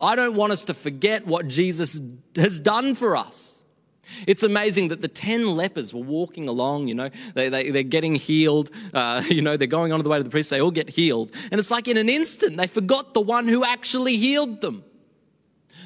I 0.00 0.14
don't 0.14 0.36
want 0.36 0.52
us 0.52 0.64
to 0.66 0.74
forget 0.74 1.26
what 1.26 1.48
Jesus 1.48 2.00
has 2.36 2.60
done 2.60 2.94
for 2.94 3.16
us. 3.16 3.62
It's 4.26 4.42
amazing 4.42 4.88
that 4.88 5.00
the 5.00 5.08
10 5.08 5.56
lepers 5.56 5.92
were 5.92 6.02
walking 6.02 6.48
along, 6.48 6.86
you 6.86 6.94
know, 6.94 7.10
they, 7.34 7.48
they, 7.48 7.70
they're 7.70 7.82
getting 7.82 8.14
healed, 8.14 8.70
uh, 8.94 9.22
you 9.28 9.42
know, 9.42 9.56
they're 9.56 9.66
going 9.66 9.92
on 9.92 10.00
the 10.02 10.08
way 10.08 10.18
to 10.18 10.22
the 10.22 10.30
priest, 10.30 10.50
they 10.50 10.60
all 10.60 10.70
get 10.70 10.90
healed. 10.90 11.32
And 11.50 11.58
it's 11.58 11.70
like 11.70 11.88
in 11.88 11.96
an 11.96 12.08
instant, 12.08 12.56
they 12.56 12.68
forgot 12.68 13.14
the 13.14 13.20
one 13.20 13.48
who 13.48 13.64
actually 13.64 14.16
healed 14.16 14.60
them. 14.60 14.84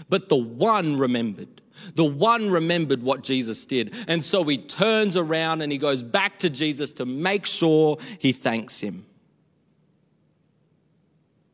But 0.09 0.29
the 0.29 0.37
one 0.37 0.99
remembered. 0.99 1.60
The 1.95 2.05
one 2.05 2.51
remembered 2.51 3.03
what 3.03 3.23
Jesus 3.23 3.65
did. 3.67 3.95
And 4.09 4.25
so 4.25 4.45
he 4.45 4.59
turns 4.59 5.17
around 5.17 5.63
and 5.63 5.73
he 5.73 5.79
goes 5.79 6.03
back 6.03 6.39
to 6.41 6.51
Jesus 6.51 6.93
to 6.95 7.07
make 7.07 7.47
sure 7.47 7.99
he 8.19 8.33
thanks 8.33 8.81
him. 8.81 9.07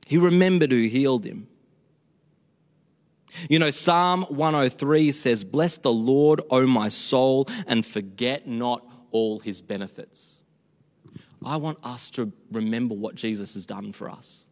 He 0.06 0.18
remembered 0.18 0.70
who 0.70 0.86
healed 0.86 1.24
him. 1.24 1.48
You 3.50 3.58
know, 3.58 3.70
Psalm 3.70 4.22
103 4.22 5.12
says, 5.12 5.44
Bless 5.44 5.78
the 5.78 5.92
Lord, 5.92 6.40
O 6.50 6.66
my 6.66 6.88
soul, 6.88 7.48
and 7.66 7.84
forget 7.84 8.46
not 8.46 8.82
all 9.10 9.40
his 9.40 9.60
benefits. 9.60 10.40
I 11.44 11.56
want 11.56 11.78
us 11.82 12.10
to 12.10 12.32
remember 12.50 12.94
what 12.94 13.14
Jesus 13.14 13.54
has 13.54 13.66
done 13.66 13.92
for 13.92 14.10
us. 14.10 14.46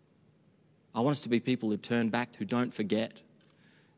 I 0.95 1.01
want 1.01 1.13
us 1.13 1.23
to 1.23 1.29
be 1.29 1.41
people 1.41 1.71
who 1.71 1.77
turn 1.77 2.09
back, 2.09 2.37
who 2.37 2.45
don't 2.45 2.73
forget. 2.73 3.19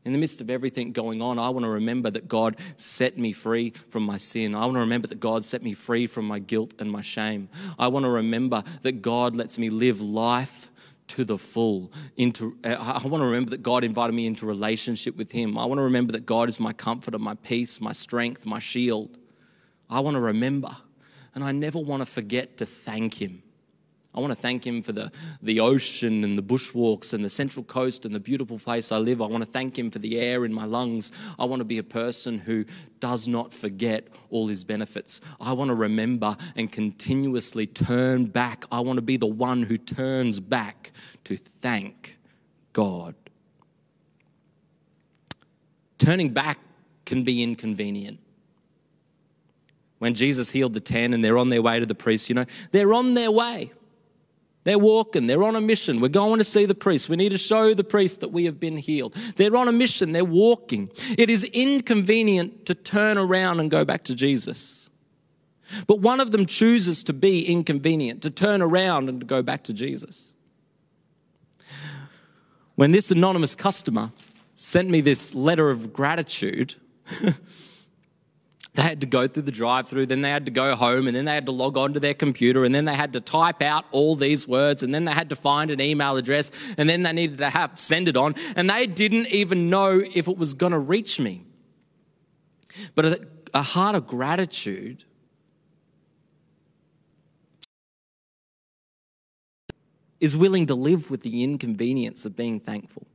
In 0.05 0.13
the 0.13 0.17
midst 0.17 0.39
of 0.39 0.49
everything 0.49 0.93
going 0.93 1.21
on, 1.21 1.37
I 1.37 1.49
want 1.49 1.65
to 1.65 1.69
remember 1.69 2.09
that 2.11 2.29
God 2.29 2.55
set 2.77 3.17
me 3.17 3.33
free 3.33 3.71
from 3.89 4.03
my 4.03 4.17
sin. 4.17 4.55
I 4.55 4.61
want 4.61 4.75
to 4.75 4.79
remember 4.79 5.07
that 5.07 5.19
God 5.19 5.43
set 5.43 5.61
me 5.61 5.73
free 5.73 6.07
from 6.07 6.25
my 6.25 6.39
guilt 6.39 6.73
and 6.79 6.89
my 6.89 7.01
shame. 7.01 7.49
I 7.77 7.89
want 7.89 8.05
to 8.05 8.09
remember 8.09 8.63
that 8.83 9.01
God 9.01 9.35
lets 9.35 9.57
me 9.57 9.69
live 9.69 9.99
life 9.99 10.69
to 11.07 11.25
the 11.25 11.37
full. 11.37 11.91
Into, 12.15 12.57
I 12.63 13.01
want 13.05 13.21
to 13.21 13.25
remember 13.25 13.51
that 13.51 13.63
God 13.63 13.83
invited 13.83 14.13
me 14.13 14.27
into 14.27 14.45
relationship 14.45 15.17
with 15.17 15.31
Him. 15.31 15.57
I 15.57 15.65
want 15.65 15.79
to 15.79 15.83
remember 15.83 16.13
that 16.13 16.25
God 16.25 16.47
is 16.47 16.59
my 16.59 16.73
comforter, 16.73 17.19
my 17.19 17.35
peace, 17.35 17.81
my 17.81 17.91
strength, 17.91 18.45
my 18.45 18.59
shield. 18.59 19.17
I 19.89 19.99
want 19.99 20.15
to 20.15 20.21
remember. 20.21 20.75
And 21.35 21.43
I 21.43 21.51
never 21.51 21.79
want 21.79 22.01
to 22.01 22.05
forget 22.05 22.57
to 22.57 22.65
thank 22.65 23.21
Him. 23.21 23.43
I 24.13 24.19
want 24.19 24.31
to 24.31 24.39
thank 24.39 24.65
him 24.65 24.81
for 24.81 24.93
the, 24.93 25.11
the 25.43 25.59
ocean 25.59 26.23
and 26.23 26.37
the 26.37 26.41
bushwalks 26.41 27.13
and 27.13 27.23
the 27.23 27.29
central 27.29 27.63
coast 27.63 28.05
and 28.05 28.15
the 28.15 28.19
beautiful 28.19 28.57
place 28.57 28.91
I 28.91 28.97
live. 28.97 29.21
I 29.21 29.27
want 29.27 29.43
to 29.43 29.49
thank 29.49 29.77
him 29.77 29.91
for 29.91 29.99
the 29.99 30.19
air 30.19 30.43
in 30.43 30.53
my 30.53 30.65
lungs. 30.65 31.11
I 31.37 31.45
want 31.45 31.59
to 31.59 31.65
be 31.65 31.77
a 31.77 31.83
person 31.83 32.39
who 32.39 32.65
does 32.99 33.27
not 33.27 33.53
forget 33.53 34.07
all 34.31 34.47
his 34.47 34.63
benefits. 34.63 35.21
I 35.39 35.53
want 35.53 35.69
to 35.69 35.75
remember 35.75 36.35
and 36.55 36.71
continuously 36.71 37.67
turn 37.67 38.25
back. 38.25 38.65
I 38.71 38.79
want 38.79 38.97
to 38.97 39.03
be 39.03 39.17
the 39.17 39.27
one 39.27 39.61
who 39.61 39.77
turns 39.77 40.39
back 40.39 40.91
to 41.25 41.37
thank 41.37 42.17
God. 42.73 43.13
Turning 45.99 46.29
back 46.29 46.59
can 47.05 47.23
be 47.23 47.43
inconvenient 47.43 48.19
when 49.99 50.13
Jesus 50.13 50.51
healed 50.51 50.73
the 50.73 50.79
10 50.79 51.13
and 51.13 51.23
they're 51.23 51.37
on 51.37 51.49
their 51.49 51.61
way 51.61 51.79
to 51.79 51.85
the 51.85 51.95
priest, 51.95 52.29
you 52.29 52.35
know, 52.35 52.45
they're 52.71 52.93
on 52.93 53.13
their 53.13 53.31
way. 53.31 53.71
They're 54.67 54.77
walking, 54.77 55.27
they're 55.27 55.45
on 55.45 55.55
a 55.55 55.61
mission. 55.61 56.01
We're 56.01 56.09
going 56.09 56.39
to 56.39 56.43
see 56.43 56.65
the 56.65 56.75
priest. 56.75 57.07
We 57.07 57.15
need 57.15 57.29
to 57.29 57.37
show 57.37 57.73
the 57.73 57.85
priest 57.85 58.19
that 58.19 58.33
we 58.33 58.43
have 58.43 58.59
been 58.59 58.75
healed. 58.75 59.13
They're 59.37 59.55
on 59.55 59.69
a 59.69 59.71
mission, 59.71 60.11
they're 60.11 60.25
walking. 60.25 60.91
It 61.17 61.29
is 61.29 61.45
inconvenient 61.45 62.65
to 62.65 62.75
turn 62.75 63.17
around 63.17 63.61
and 63.61 63.71
go 63.71 63.85
back 63.85 64.03
to 64.03 64.13
Jesus. 64.13 64.89
But 65.87 66.01
one 66.01 66.19
of 66.19 66.31
them 66.31 66.45
chooses 66.45 67.01
to 67.05 67.13
be 67.13 67.45
inconvenient, 67.45 68.21
to 68.23 68.29
turn 68.29 68.61
around 68.61 69.07
and 69.07 69.21
to 69.21 69.25
go 69.25 69.41
back 69.41 69.63
to 69.63 69.73
Jesus. 69.73 70.33
When 72.75 72.91
this 72.91 73.09
anonymous 73.09 73.55
customer 73.55 74.11
sent 74.57 74.89
me 74.89 74.99
this 74.99 75.33
letter 75.33 75.69
of 75.69 75.93
gratitude, 75.93 76.75
They 78.77 78.83
had 78.83 79.01
to 79.01 79.07
go 79.07 79.27
through 79.27 79.41
the 79.41 79.51
drive 79.51 79.87
through, 79.87 80.05
then 80.05 80.21
they 80.21 80.29
had 80.29 80.45
to 80.45 80.51
go 80.51 80.75
home, 80.75 81.07
and 81.07 81.15
then 81.17 81.25
they 81.25 81.33
had 81.33 81.47
to 81.47 81.51
log 81.51 81.77
on 81.77 81.93
to 81.93 81.99
their 81.99 82.13
computer, 82.13 82.63
and 82.63 82.75
then 82.75 82.85
they 82.85 82.93
had 82.93 83.13
to 83.13 83.19
type 83.19 83.63
out 83.63 83.85
all 83.89 84.15
these 84.15 84.47
words, 84.47 84.83
and 84.83 84.93
then 84.93 85.03
they 85.03 85.11
had 85.11 85.29
to 85.29 85.35
find 85.35 85.71
an 85.71 85.81
email 85.81 86.15
address, 86.15 86.51
and 86.77 86.87
then 86.87 87.01
they 87.01 87.11
needed 87.11 87.39
to 87.39 87.49
have 87.49 87.79
send 87.79 88.07
it 88.07 88.15
on, 88.15 88.35
and 88.55 88.69
they 88.69 88.85
didn't 88.85 89.29
even 89.29 89.71
know 89.71 90.03
if 90.13 90.27
it 90.27 90.37
was 90.37 90.53
going 90.53 90.73
to 90.73 90.77
reach 90.77 91.19
me. 91.19 91.43
But 92.93 93.05
a, 93.05 93.27
a 93.55 93.61
heart 93.63 93.95
of 93.95 94.05
gratitude 94.05 95.05
is 100.19 100.37
willing 100.37 100.67
to 100.67 100.75
live 100.75 101.09
with 101.09 101.21
the 101.21 101.43
inconvenience 101.43 102.25
of 102.25 102.35
being 102.35 102.59
thankful. 102.59 103.07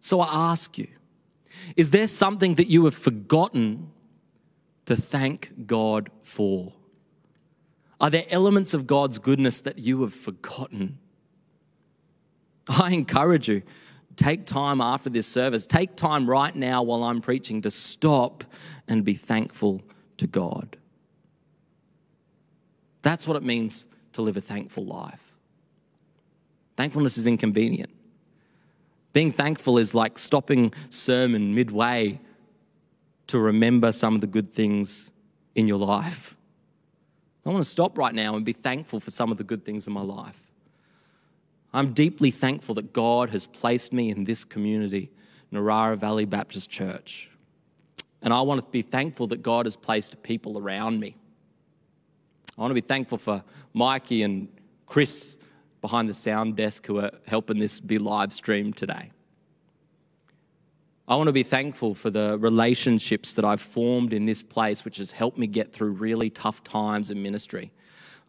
So 0.00 0.20
I 0.20 0.50
ask 0.50 0.76
you, 0.76 0.88
is 1.76 1.90
there 1.90 2.06
something 2.06 2.54
that 2.56 2.68
you 2.68 2.84
have 2.84 2.94
forgotten 2.94 3.90
to 4.86 4.96
thank 4.96 5.66
God 5.66 6.10
for? 6.22 6.72
Are 8.00 8.10
there 8.10 8.26
elements 8.30 8.74
of 8.74 8.86
God's 8.86 9.18
goodness 9.18 9.60
that 9.60 9.78
you 9.78 10.00
have 10.02 10.14
forgotten? 10.14 10.98
I 12.68 12.92
encourage 12.92 13.48
you, 13.48 13.62
take 14.16 14.46
time 14.46 14.80
after 14.80 15.10
this 15.10 15.26
service, 15.26 15.66
take 15.66 15.96
time 15.96 16.28
right 16.28 16.54
now 16.54 16.82
while 16.82 17.04
I'm 17.04 17.20
preaching 17.20 17.62
to 17.62 17.70
stop 17.70 18.44
and 18.86 19.04
be 19.04 19.14
thankful 19.14 19.82
to 20.18 20.26
God. 20.26 20.76
That's 23.02 23.26
what 23.26 23.36
it 23.36 23.42
means 23.42 23.86
to 24.12 24.22
live 24.22 24.36
a 24.36 24.40
thankful 24.40 24.84
life. 24.84 25.36
Thankfulness 26.76 27.18
is 27.18 27.26
inconvenient. 27.26 27.90
Being 29.12 29.32
thankful 29.32 29.78
is 29.78 29.94
like 29.94 30.18
stopping 30.18 30.70
sermon 30.90 31.54
midway 31.54 32.20
to 33.28 33.38
remember 33.38 33.92
some 33.92 34.14
of 34.14 34.20
the 34.20 34.26
good 34.26 34.48
things 34.48 35.10
in 35.54 35.66
your 35.66 35.78
life. 35.78 36.36
I 37.44 37.50
want 37.50 37.64
to 37.64 37.70
stop 37.70 37.96
right 37.96 38.14
now 38.14 38.36
and 38.36 38.44
be 38.44 38.52
thankful 38.52 39.00
for 39.00 39.10
some 39.10 39.30
of 39.30 39.38
the 39.38 39.44
good 39.44 39.64
things 39.64 39.86
in 39.86 39.92
my 39.92 40.02
life. 40.02 40.42
I'm 41.72 41.92
deeply 41.92 42.30
thankful 42.30 42.74
that 42.76 42.92
God 42.92 43.30
has 43.30 43.46
placed 43.46 43.92
me 43.92 44.10
in 44.10 44.24
this 44.24 44.44
community, 44.44 45.10
Narara 45.52 45.96
Valley 45.96 46.24
Baptist 46.24 46.70
Church. 46.70 47.30
And 48.22 48.32
I 48.32 48.40
want 48.42 48.64
to 48.64 48.70
be 48.70 48.82
thankful 48.82 49.26
that 49.28 49.42
God 49.42 49.66
has 49.66 49.76
placed 49.76 50.22
people 50.22 50.58
around 50.58 51.00
me. 51.00 51.16
I 52.56 52.60
want 52.60 52.70
to 52.70 52.74
be 52.74 52.80
thankful 52.80 53.18
for 53.18 53.44
Mikey 53.72 54.22
and 54.22 54.48
Chris 54.86 55.36
behind 55.80 56.08
the 56.08 56.14
sound 56.14 56.56
desk 56.56 56.86
who 56.86 56.98
are 56.98 57.10
helping 57.26 57.58
this 57.58 57.80
be 57.80 57.98
live 57.98 58.32
streamed 58.32 58.76
today. 58.76 59.10
I 61.06 61.16
want 61.16 61.28
to 61.28 61.32
be 61.32 61.42
thankful 61.42 61.94
for 61.94 62.10
the 62.10 62.36
relationships 62.38 63.32
that 63.34 63.44
I've 63.44 63.62
formed 63.62 64.12
in 64.12 64.26
this 64.26 64.42
place, 64.42 64.84
which 64.84 64.98
has 64.98 65.10
helped 65.10 65.38
me 65.38 65.46
get 65.46 65.72
through 65.72 65.92
really 65.92 66.28
tough 66.28 66.62
times 66.62 67.10
in 67.10 67.22
ministry. 67.22 67.72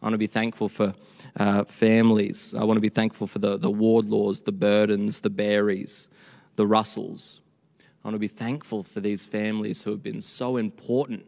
I 0.00 0.06
want 0.06 0.14
to 0.14 0.18
be 0.18 0.26
thankful 0.26 0.70
for 0.70 0.94
uh, 1.36 1.64
families. 1.64 2.54
I 2.56 2.64
want 2.64 2.78
to 2.78 2.80
be 2.80 2.88
thankful 2.88 3.26
for 3.26 3.38
the, 3.38 3.58
the 3.58 3.70
Wardlaws, 3.70 4.40
the 4.40 4.52
Burdens, 4.52 5.20
the 5.20 5.28
Berries, 5.28 6.08
the 6.56 6.66
Russells. 6.66 7.42
I 7.80 8.08
want 8.08 8.14
to 8.14 8.18
be 8.18 8.28
thankful 8.28 8.82
for 8.82 9.00
these 9.00 9.26
families 9.26 9.82
who 9.82 9.90
have 9.90 10.02
been 10.02 10.22
so 10.22 10.56
important 10.56 11.26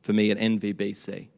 for 0.00 0.14
me 0.14 0.30
at 0.30 0.38
NVBC. 0.38 1.28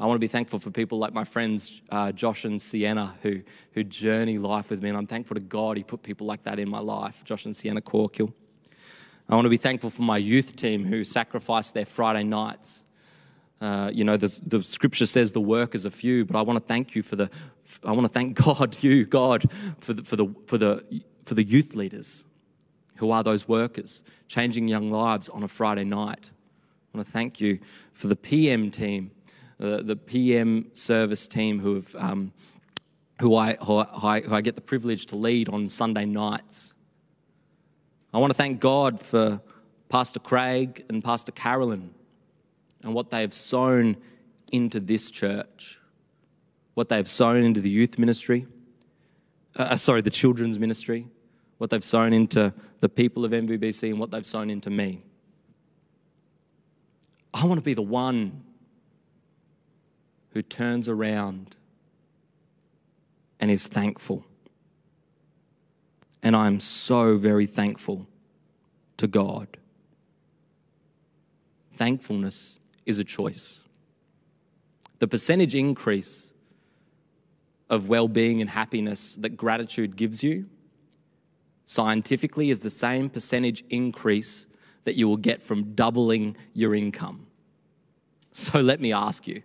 I 0.00 0.06
want 0.06 0.16
to 0.16 0.20
be 0.20 0.28
thankful 0.28 0.58
for 0.58 0.70
people 0.70 0.98
like 0.98 1.12
my 1.12 1.24
friends 1.24 1.80
uh, 1.90 2.12
Josh 2.12 2.44
and 2.44 2.60
Sienna 2.60 3.14
who, 3.22 3.42
who 3.72 3.84
journey 3.84 4.38
life 4.38 4.70
with 4.70 4.82
me. 4.82 4.88
And 4.88 4.98
I'm 4.98 5.06
thankful 5.06 5.34
to 5.34 5.40
God 5.40 5.76
He 5.76 5.84
put 5.84 6.02
people 6.02 6.26
like 6.26 6.42
that 6.42 6.58
in 6.58 6.68
my 6.68 6.80
life, 6.80 7.24
Josh 7.24 7.44
and 7.44 7.54
Sienna 7.54 7.80
Corkill. 7.80 8.32
I 9.28 9.34
want 9.34 9.44
to 9.46 9.50
be 9.50 9.56
thankful 9.56 9.90
for 9.90 10.02
my 10.02 10.18
youth 10.18 10.56
team 10.56 10.84
who 10.84 11.04
sacrificed 11.04 11.74
their 11.74 11.86
Friday 11.86 12.24
nights. 12.24 12.84
Uh, 13.60 13.90
you 13.94 14.02
know, 14.02 14.16
the, 14.16 14.40
the 14.44 14.62
scripture 14.62 15.06
says 15.06 15.30
the 15.32 15.40
workers 15.40 15.86
are 15.86 15.90
few, 15.90 16.24
but 16.24 16.36
I 16.36 16.42
want 16.42 16.58
to 16.58 16.64
thank 16.66 16.96
you 16.96 17.02
for 17.02 17.14
the, 17.14 17.30
I 17.84 17.92
want 17.92 18.02
to 18.02 18.08
thank 18.12 18.36
God, 18.44 18.82
you, 18.82 19.06
God, 19.06 19.48
for 19.78 19.92
the, 19.92 20.02
for 20.02 20.16
the, 20.16 20.26
for 20.46 20.58
the, 20.58 21.02
for 21.24 21.34
the 21.34 21.44
youth 21.44 21.76
leaders 21.76 22.24
who 22.96 23.10
are 23.10 23.22
those 23.22 23.46
workers, 23.46 24.02
changing 24.28 24.68
young 24.68 24.90
lives 24.90 25.28
on 25.28 25.42
a 25.42 25.48
Friday 25.48 25.84
night. 25.84 26.30
I 26.92 26.98
want 26.98 27.06
to 27.06 27.12
thank 27.12 27.40
you 27.40 27.58
for 27.92 28.08
the 28.08 28.16
PM 28.16 28.70
team, 28.70 29.12
uh, 29.60 29.82
the 29.82 29.96
PM 29.96 30.66
service 30.74 31.26
team 31.26 31.60
who 31.60 31.74
have, 31.74 31.94
um, 31.96 32.32
who 33.20 33.34
I, 33.36 33.54
who 33.54 33.78
I, 33.78 34.20
who 34.20 34.34
I 34.34 34.40
get 34.40 34.54
the 34.54 34.60
privilege 34.60 35.06
to 35.06 35.16
lead 35.16 35.48
on 35.48 35.68
Sunday 35.68 36.04
nights. 36.04 36.74
I 38.12 38.18
want 38.18 38.30
to 38.30 38.36
thank 38.36 38.60
God 38.60 39.00
for 39.00 39.40
Pastor 39.88 40.20
Craig 40.20 40.84
and 40.88 41.02
Pastor 41.02 41.32
Carolyn 41.32 41.94
and 42.82 42.94
what 42.94 43.10
they 43.10 43.20
have 43.20 43.34
sown 43.34 43.96
into 44.50 44.80
this 44.80 45.10
church, 45.10 45.78
what 46.74 46.88
they 46.88 46.96
have 46.96 47.08
sown 47.08 47.42
into 47.42 47.60
the 47.60 47.70
youth 47.70 47.98
ministry, 47.98 48.46
uh, 49.58 49.62
uh 49.62 49.76
sorry, 49.76 50.00
the 50.00 50.10
children's 50.10 50.58
ministry, 50.58 51.08
what 51.58 51.70
they've 51.70 51.84
sown 51.84 52.12
into 52.12 52.52
the 52.80 52.88
people 52.88 53.24
of 53.24 53.32
NVBC, 53.32 53.90
and 53.90 53.98
what 53.98 54.10
they've 54.10 54.26
sown 54.26 54.50
into 54.50 54.68
me. 54.68 55.02
I 57.32 57.46
want 57.46 57.58
to 57.58 57.64
be 57.64 57.74
the 57.74 57.82
one 57.82 58.42
who 60.32 60.42
turns 60.42 60.88
around 60.88 61.56
and 63.38 63.50
is 63.50 63.66
thankful. 63.66 64.24
And 66.22 66.36
I'm 66.36 66.60
so 66.60 67.16
very 67.16 67.46
thankful 67.46 68.06
to 68.96 69.06
God. 69.06 69.58
Thankfulness 71.72 72.60
is 72.86 72.98
a 72.98 73.04
choice. 73.04 73.62
The 75.00 75.08
percentage 75.08 75.54
increase 75.54 76.32
of 77.68 77.88
well 77.88 78.06
being 78.06 78.40
and 78.40 78.50
happiness 78.50 79.16
that 79.16 79.36
gratitude 79.36 79.96
gives 79.96 80.22
you 80.22 80.46
scientifically 81.64 82.50
is 82.50 82.60
the 82.60 82.70
same 82.70 83.08
percentage 83.08 83.64
increase 83.70 84.46
that 84.84 84.94
you 84.94 85.08
will 85.08 85.16
get 85.16 85.42
from 85.42 85.74
doubling 85.74 86.36
your 86.52 86.74
income. 86.74 87.26
So 88.32 88.60
let 88.60 88.80
me 88.80 88.92
ask 88.92 89.26
you 89.26 89.42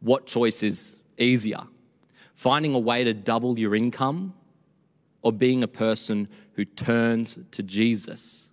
what 0.00 0.26
choice 0.26 0.62
is 0.62 1.00
easier? 1.16 1.62
Finding 2.34 2.74
a 2.74 2.78
way 2.78 3.04
to 3.04 3.12
double 3.12 3.58
your 3.58 3.74
income 3.74 4.34
or 5.22 5.32
being 5.32 5.62
a 5.62 5.68
person 5.68 6.28
who 6.52 6.64
turns 6.64 7.38
to 7.50 7.62
Jesus 7.62 8.48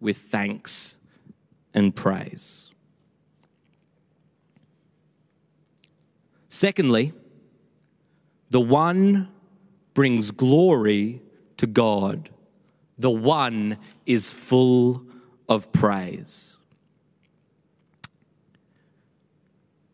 with 0.00 0.18
thanks 0.18 0.96
and 1.72 1.94
praise? 1.94 2.70
Secondly, 6.48 7.12
the 8.50 8.60
one 8.60 9.28
brings 9.94 10.30
glory 10.30 11.22
to 11.56 11.66
God. 11.66 12.30
The 12.98 13.10
one 13.10 13.78
is 14.06 14.32
full 14.32 15.04
of 15.48 15.72
praise. 15.72 16.57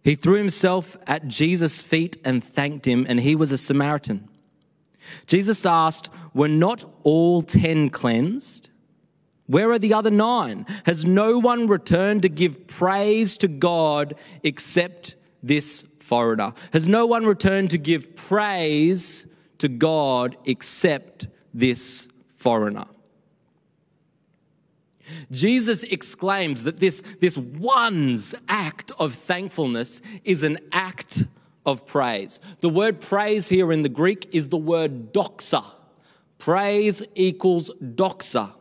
He 0.04 0.14
threw 0.14 0.36
himself 0.36 0.98
at 1.06 1.26
Jesus' 1.28 1.82
feet 1.82 2.18
and 2.24 2.44
thanked 2.44 2.86
him, 2.86 3.06
and 3.08 3.20
he 3.20 3.34
was 3.34 3.50
a 3.50 3.58
Samaritan. 3.58 4.28
Jesus 5.26 5.64
asked, 5.64 6.10
Were 6.34 6.48
not 6.48 6.84
all 7.02 7.40
ten 7.40 7.88
cleansed? 7.88 8.68
Where 9.46 9.70
are 9.72 9.78
the 9.78 9.94
other 9.94 10.10
nine? 10.10 10.66
Has 10.84 11.04
no 11.04 11.38
one 11.38 11.66
returned 11.66 12.22
to 12.22 12.28
give 12.28 12.66
praise 12.66 13.36
to 13.38 13.48
God 13.48 14.14
except 14.42 15.16
this 15.42 15.84
foreigner? 15.98 16.52
Has 16.72 16.86
no 16.86 17.06
one 17.06 17.24
returned 17.24 17.70
to 17.70 17.78
give 17.78 18.14
praise 18.14 19.26
to 19.58 19.68
God 19.68 20.36
except 20.44 21.28
this 21.52 22.08
foreigner? 22.34 22.86
Jesus 25.30 25.82
exclaims 25.84 26.64
that 26.64 26.78
this, 26.78 27.02
this 27.20 27.36
one's 27.36 28.34
act 28.48 28.92
of 28.98 29.14
thankfulness 29.14 30.00
is 30.24 30.42
an 30.42 30.58
act 30.72 31.24
of 31.66 31.86
praise. 31.86 32.40
The 32.60 32.68
word 32.68 33.00
praise 33.00 33.48
here 33.48 33.72
in 33.72 33.82
the 33.82 33.88
Greek 33.88 34.28
is 34.32 34.48
the 34.48 34.58
word 34.58 35.12
doxa. 35.12 35.64
Praise 36.38 37.02
equals 37.14 37.70
doxa. 37.82 38.52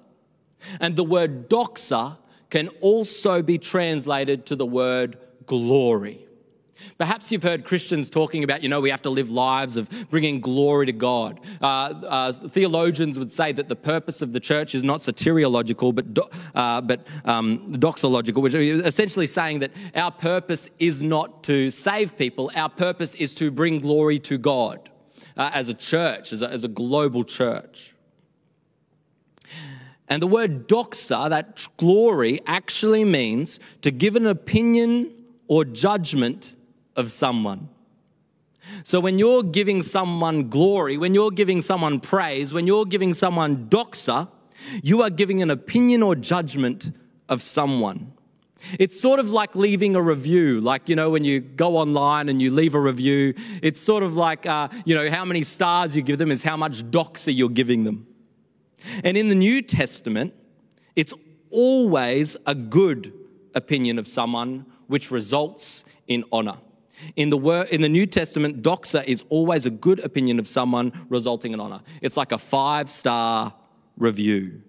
And 0.80 0.96
the 0.96 1.04
word 1.04 1.50
doxa 1.50 2.18
can 2.50 2.70
also 2.82 3.42
be 3.42 3.58
translated 3.58 4.46
to 4.46 4.56
the 4.56 4.66
word 4.66 5.18
glory. 5.46 6.28
Perhaps 6.98 7.32
you've 7.32 7.43
heard 7.43 7.65
Christians 7.65 8.10
talking 8.10 8.43
about, 8.43 8.63
you 8.63 8.69
know, 8.69 8.82
we 8.82 8.89
have 8.89 9.02
to 9.04 9.10
live 9.10 9.32
lives 9.32 9.78
of 9.78 9.89
bringing 10.10 10.39
glory 10.39 10.86
to 10.86 10.91
God. 10.91 11.39
Uh, 11.62 11.65
uh, 11.65 12.32
theologians 12.32 13.17
would 13.19 13.32
say 13.32 13.52
that 13.52 13.69
the 13.69 13.76
purpose 13.76 14.22
of 14.22 14.34
the 14.34 14.39
church 14.39 14.76
is 14.76 14.84
not 14.84 15.00
soteriological, 15.00 15.93
but, 15.93 16.13
do, 16.13 16.24
uh, 16.56 16.82
but 16.82 17.06
um, 17.26 17.74
doxological, 17.74 18.41
which 18.41 18.54
is 18.54 18.82
essentially 18.86 19.28
saying 19.28 19.60
that 19.60 19.72
our 19.96 20.12
purpose 20.12 20.69
is 20.80 21.04
not 21.04 21.43
to 21.43 21.69
save 21.69 22.17
people, 22.17 22.52
our 22.56 22.69
purpose 22.69 23.15
is 23.15 23.34
to 23.36 23.52
bring 23.52 23.80
glory 23.80 24.19
to 24.19 24.38
God 24.38 24.89
uh, 25.38 25.52
as 25.54 25.69
a 25.69 25.74
church, 25.74 26.34
as 26.34 26.41
a, 26.41 26.50
as 26.50 26.63
a 26.63 26.67
global 26.67 27.24
church. 27.24 27.93
And 30.08 30.22
the 30.22 30.28
word 30.28 30.67
doxa, 30.67 31.30
that 31.30 31.67
glory, 31.78 32.39
actually 32.46 33.04
means 33.04 33.60
to 33.82 33.89
give 33.89 34.15
an 34.15 34.28
opinion 34.28 35.12
or 35.48 35.65
judgment 35.65 36.54
of 36.95 37.12
someone. 37.12 37.69
So 38.84 38.99
when 38.99 39.19
you're 39.19 39.43
giving 39.43 39.84
someone 39.84 40.49
glory, 40.49 40.97
when 40.97 41.13
you're 41.13 41.32
giving 41.32 41.62
someone 41.62 41.99
praise, 41.99 42.53
when 42.53 42.67
you're 42.67 42.86
giving 42.86 43.13
someone 43.13 43.67
doxa, 43.67 44.29
you 44.82 45.01
are 45.01 45.10
giving 45.10 45.41
an 45.41 45.49
opinion 45.49 46.01
or 46.01 46.15
judgment 46.15 46.91
of 47.27 47.41
someone. 47.41 48.13
It's 48.79 48.99
sort 48.99 49.19
of 49.19 49.29
like 49.29 49.56
leaving 49.56 49.95
a 49.95 50.01
review. 50.01 50.62
Like, 50.62 50.88
you 50.88 50.95
know, 50.95 51.10
when 51.10 51.25
you 51.25 51.41
go 51.41 51.77
online 51.77 52.29
and 52.29 52.41
you 52.41 52.49
leave 52.49 52.75
a 52.75 52.79
review, 52.79 53.34
it's 53.62 53.82
sort 53.82 54.03
of 54.03 54.15
like, 54.15 54.45
uh, 54.45 54.69
you 54.86 54.95
know, 54.95 55.10
how 55.10 55.25
many 55.25 55.43
stars 55.43 55.95
you 55.95 56.01
give 56.01 56.17
them 56.17 56.32
is 56.32 56.43
how 56.43 56.56
much 56.56 56.84
doxa 56.89 57.36
you're 57.36 57.49
giving 57.49 57.84
them. 57.84 58.08
And 59.03 59.17
in 59.17 59.27
the 59.27 59.36
New 59.36 59.62
Testament, 59.62 60.34
it's 60.95 61.13
always 61.49 62.38
a 62.45 62.56
good 62.56 63.13
opinion 63.53 63.99
of 63.99 64.08
someone 64.08 64.65
which 64.88 65.12
results 65.12 65.84
in 66.08 66.23
honor. 66.32 66.58
In 67.16 67.30
the, 67.30 67.38
word, 67.38 67.70
in 67.70 67.82
the 67.82 67.89
New 67.89 68.06
Testament, 68.06 68.62
doxa 68.62 69.04
is 69.06 69.26
always 69.30 69.66
a 69.66 69.70
good 69.70 70.00
opinion 70.00 70.39
of 70.39 70.48
someone 70.48 70.92
resulting 71.10 71.54
in 71.54 71.60
honor. 71.60 71.82
It's 72.02 72.18
like 72.18 72.32
a 72.32 72.38
five 72.38 72.89
star 72.89 73.54
review, 73.98 74.62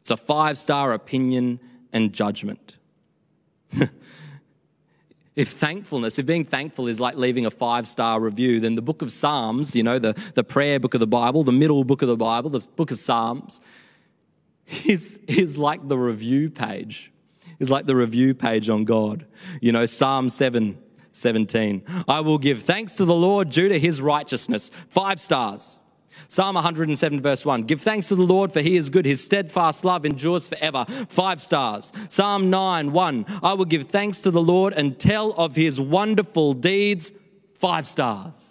it's 0.00 0.10
a 0.10 0.16
five 0.16 0.56
star 0.58 0.92
opinion 0.92 1.60
and 1.92 2.12
judgment. 2.12 2.76
if 5.36 5.48
thankfulness, 5.50 6.18
if 6.18 6.26
being 6.26 6.44
thankful 6.44 6.88
is 6.88 6.98
like 6.98 7.16
leaving 7.16 7.46
a 7.46 7.50
five 7.50 7.86
star 7.86 8.20
review, 8.20 8.60
then 8.60 8.74
the 8.74 8.82
book 8.82 9.02
of 9.02 9.12
Psalms, 9.12 9.76
you 9.76 9.82
know, 9.82 9.98
the, 9.98 10.14
the 10.34 10.44
prayer 10.44 10.80
book 10.80 10.94
of 10.94 11.00
the 11.00 11.06
Bible, 11.06 11.44
the 11.44 11.52
middle 11.52 11.84
book 11.84 12.02
of 12.02 12.08
the 12.08 12.16
Bible, 12.16 12.50
the 12.50 12.60
book 12.76 12.90
of 12.90 12.98
Psalms, 12.98 13.60
is, 14.84 15.20
is 15.26 15.56
like 15.56 15.86
the 15.86 15.96
review 15.96 16.50
page, 16.50 17.12
is 17.58 17.70
like 17.70 17.86
the 17.86 17.96
review 17.96 18.34
page 18.34 18.68
on 18.68 18.84
God. 18.84 19.26
You 19.60 19.72
know, 19.72 19.86
Psalm 19.86 20.28
7 20.28 20.78
17. 21.12 21.82
I 22.06 22.20
will 22.20 22.38
give 22.38 22.62
thanks 22.62 22.94
to 22.96 23.04
the 23.04 23.14
Lord 23.14 23.50
due 23.50 23.68
to 23.68 23.78
his 23.78 24.00
righteousness. 24.00 24.70
Five 24.88 25.20
stars. 25.20 25.78
Psalm 26.30 26.56
107, 26.56 27.22
verse 27.22 27.44
1. 27.44 27.62
Give 27.62 27.80
thanks 27.80 28.08
to 28.08 28.14
the 28.14 28.22
Lord, 28.22 28.52
for 28.52 28.60
he 28.60 28.76
is 28.76 28.90
good. 28.90 29.06
His 29.06 29.24
steadfast 29.24 29.84
love 29.84 30.04
endures 30.04 30.48
forever. 30.48 30.84
Five 31.08 31.40
stars. 31.40 31.92
Psalm 32.08 32.50
9, 32.50 32.92
1. 32.92 33.26
I 33.42 33.54
will 33.54 33.64
give 33.64 33.88
thanks 33.88 34.20
to 34.22 34.30
the 34.30 34.42
Lord 34.42 34.74
and 34.74 34.98
tell 34.98 35.32
of 35.32 35.56
his 35.56 35.80
wonderful 35.80 36.52
deeds. 36.54 37.12
Five 37.54 37.86
stars. 37.86 38.47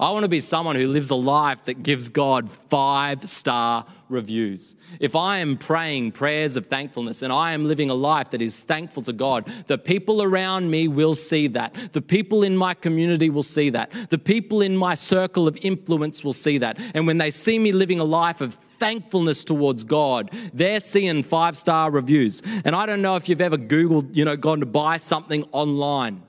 I 0.00 0.08
want 0.12 0.22
to 0.22 0.30
be 0.30 0.40
someone 0.40 0.76
who 0.76 0.88
lives 0.88 1.10
a 1.10 1.14
life 1.14 1.64
that 1.64 1.82
gives 1.82 2.08
God 2.08 2.50
five 2.50 3.28
star 3.28 3.84
reviews. 4.08 4.74
If 4.98 5.14
I 5.14 5.38
am 5.38 5.58
praying 5.58 6.12
prayers 6.12 6.56
of 6.56 6.68
thankfulness 6.68 7.20
and 7.20 7.30
I 7.30 7.52
am 7.52 7.66
living 7.66 7.90
a 7.90 7.94
life 7.94 8.30
that 8.30 8.40
is 8.40 8.62
thankful 8.62 9.02
to 9.02 9.12
God, 9.12 9.46
the 9.66 9.76
people 9.76 10.22
around 10.22 10.70
me 10.70 10.88
will 10.88 11.14
see 11.14 11.48
that. 11.48 11.74
The 11.92 12.00
people 12.00 12.42
in 12.42 12.56
my 12.56 12.72
community 12.72 13.28
will 13.28 13.42
see 13.42 13.68
that. 13.68 13.92
The 14.08 14.16
people 14.16 14.62
in 14.62 14.74
my 14.74 14.94
circle 14.94 15.46
of 15.46 15.58
influence 15.60 16.24
will 16.24 16.32
see 16.32 16.56
that. 16.56 16.78
And 16.94 17.06
when 17.06 17.18
they 17.18 17.30
see 17.30 17.58
me 17.58 17.70
living 17.70 18.00
a 18.00 18.04
life 18.04 18.40
of 18.40 18.58
thankfulness 18.78 19.44
towards 19.44 19.84
God. 19.84 20.30
They're 20.54 20.80
seeing 20.80 21.22
five 21.22 21.54
star 21.54 21.90
reviews. 21.90 22.40
And 22.64 22.74
I 22.74 22.86
don't 22.86 23.02
know 23.02 23.16
if 23.16 23.28
you've 23.28 23.42
ever 23.42 23.58
Googled, 23.58 24.16
you 24.16 24.24
know, 24.24 24.36
gone 24.36 24.60
to 24.60 24.66
buy 24.66 24.96
something 24.96 25.44
online. 25.52 26.22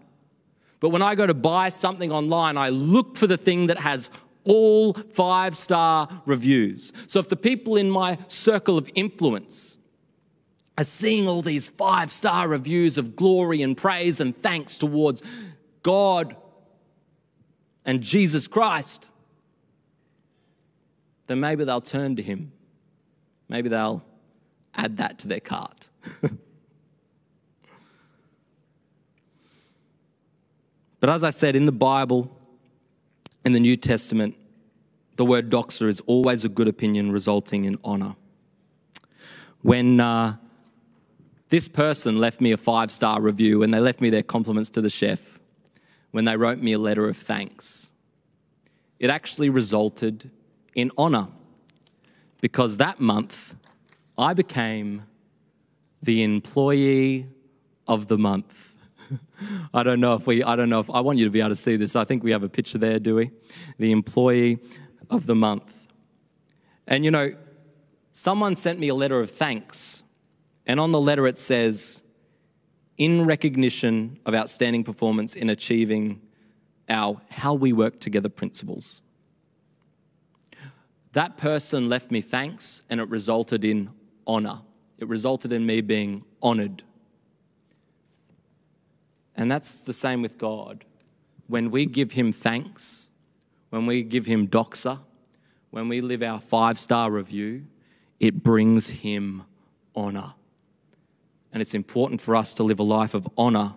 But 0.82 0.90
when 0.90 1.04
I 1.04 1.16
go 1.16 1.26
to 1.26 1.34
buy 1.34 1.70
something 1.70 2.12
online, 2.12 2.58
I 2.58 2.70
look 2.70 3.16
for 3.16 3.28
the 3.28 3.38
thing 3.38 3.68
that 3.68 3.80
has 3.80 4.10
All 4.44 4.94
five 4.94 5.56
star 5.56 6.10
reviews. 6.26 6.92
So 7.06 7.20
if 7.20 7.30
the 7.30 7.36
people 7.36 7.76
in 7.78 7.92
my 7.92 8.18
circle 8.28 8.76
of 8.76 8.90
influence 8.96 9.78
are 10.80 10.84
seeing 10.84 11.28
all 11.28 11.44
these 11.44 11.70
five 11.70 12.12
star 12.12 12.48
reviews 12.48 12.98
of 12.98 13.16
glory 13.16 13.62
and 13.62 13.78
praise 13.78 14.20
and 14.20 14.36
thanks 14.36 14.80
towards 14.80 15.22
God 15.84 16.36
and 17.86 18.02
Jesus 18.02 18.48
Christ, 18.48 19.12
then 21.28 21.40
maybe 21.40 21.64
they'll 21.64 21.80
turn 21.80 22.16
to 22.16 22.24
Him. 22.24 22.52
Maybe 23.48 23.70
they'll 23.70 24.04
add 24.74 24.98
that 24.98 25.20
to 25.20 25.28
their 25.28 25.40
cart. 25.40 25.88
but 31.02 31.10
as 31.10 31.26
I 31.26 31.32
said, 31.32 31.58
in 31.58 31.66
the 31.66 31.74
Bible, 31.74 32.32
in 33.44 33.52
the 33.52 33.60
New 33.60 33.76
Testament, 33.76 34.36
the 35.18 35.26
word 35.26 35.50
doxa 35.50 35.88
is 35.90 36.00
always 36.02 36.46
a 36.46 36.50
good 36.50 36.70
opinion 36.70 37.12
resulting 37.12 37.66
in 37.66 37.78
honor. 37.84 38.16
When 39.62 40.00
uh, 40.00 40.38
this 41.50 41.68
person 41.68 42.18
left 42.18 42.40
me 42.40 42.54
a 42.54 42.58
five 42.58 42.92
star 42.92 43.20
review 43.20 43.62
and 43.62 43.74
they 43.74 43.80
left 43.80 44.00
me 44.00 44.10
their 44.10 44.24
compliments 44.24 44.70
to 44.70 44.82
the 44.82 44.90
chef, 44.90 45.40
when 46.12 46.26
they 46.26 46.38
wrote 46.38 46.60
me 46.60 46.74
a 46.74 46.80
letter 46.80 47.10
of 47.10 47.18
thanks, 47.18 47.92
it 49.00 49.10
actually 49.10 49.50
resulted 49.50 50.30
in 50.76 50.92
honor 50.98 51.28
because 52.42 52.78
that 52.78 53.00
month 53.00 53.56
I 54.18 54.34
became 54.34 55.04
the 56.02 56.24
employee 56.24 57.28
of 57.88 58.08
the 58.08 58.18
month. 58.18 58.71
I 59.74 59.84
don't 59.84 60.00
know 60.00 60.14
if 60.14 60.28
we, 60.28 60.44
I 60.44 60.56
don't 60.56 60.70
know 60.70 60.80
if, 60.80 60.90
I 60.90 61.02
want 61.02 61.18
you 61.18 61.26
to 61.26 61.32
be 61.32 61.40
able 61.40 61.50
to 61.50 61.56
see 61.56 61.76
this. 61.76 61.96
I 61.96 62.04
think 62.04 62.24
we 62.24 62.32
have 62.32 62.44
a 62.44 62.50
picture 62.50 62.78
there, 62.78 63.00
do 63.00 63.16
we? 63.16 63.32
The 63.78 63.92
employee 63.92 64.60
of 65.10 65.26
the 65.26 65.36
month. 65.36 65.72
And 66.88 67.06
you 67.06 67.12
know, 67.12 67.36
someone 68.12 68.56
sent 68.56 68.80
me 68.80 68.90
a 68.90 68.96
letter 68.96 69.20
of 69.20 69.32
thanks, 69.32 70.04
and 70.66 70.80
on 70.80 70.92
the 70.92 71.02
letter 71.02 71.28
it 71.28 71.38
says, 71.38 72.04
in 72.98 73.26
recognition 73.26 74.20
of 74.26 74.36
outstanding 74.36 74.84
performance 74.84 75.36
in 75.36 75.50
achieving 75.50 76.22
our 76.90 77.20
how 77.30 77.54
we 77.54 77.74
work 77.74 78.00
together 78.00 78.30
principles. 78.30 79.02
That 81.14 81.38
person 81.38 81.90
left 81.90 82.12
me 82.12 82.22
thanks, 82.22 82.82
and 82.90 83.00
it 83.02 83.10
resulted 83.10 83.66
in 83.66 83.90
honor. 84.28 84.62
It 84.98 85.08
resulted 85.08 85.52
in 85.52 85.66
me 85.66 85.82
being 85.82 86.24
honored. 86.42 86.84
And 89.42 89.50
that's 89.50 89.82
the 89.82 89.92
same 89.92 90.22
with 90.22 90.38
God. 90.38 90.86
When 91.48 91.72
we 91.72 91.88
give 91.88 92.12
Him 92.12 92.32
thanks, 92.32 93.10
when 93.72 93.88
we 93.88 94.04
give 94.04 94.28
Him 94.28 94.48
doxa, 94.48 95.00
when 95.72 95.90
we 95.90 96.00
live 96.00 96.22
our 96.22 96.40
five 96.40 96.78
star 96.78 97.10
review, 97.10 97.66
it 98.20 98.44
brings 98.44 98.88
Him 98.88 99.42
honor. 99.96 100.36
And 101.52 101.60
it's 101.60 101.74
important 101.74 102.22
for 102.22 102.36
us 102.36 102.54
to 102.54 102.64
live 102.64 102.78
a 102.78 102.84
life 102.84 103.16
of 103.16 103.28
honor 103.36 103.74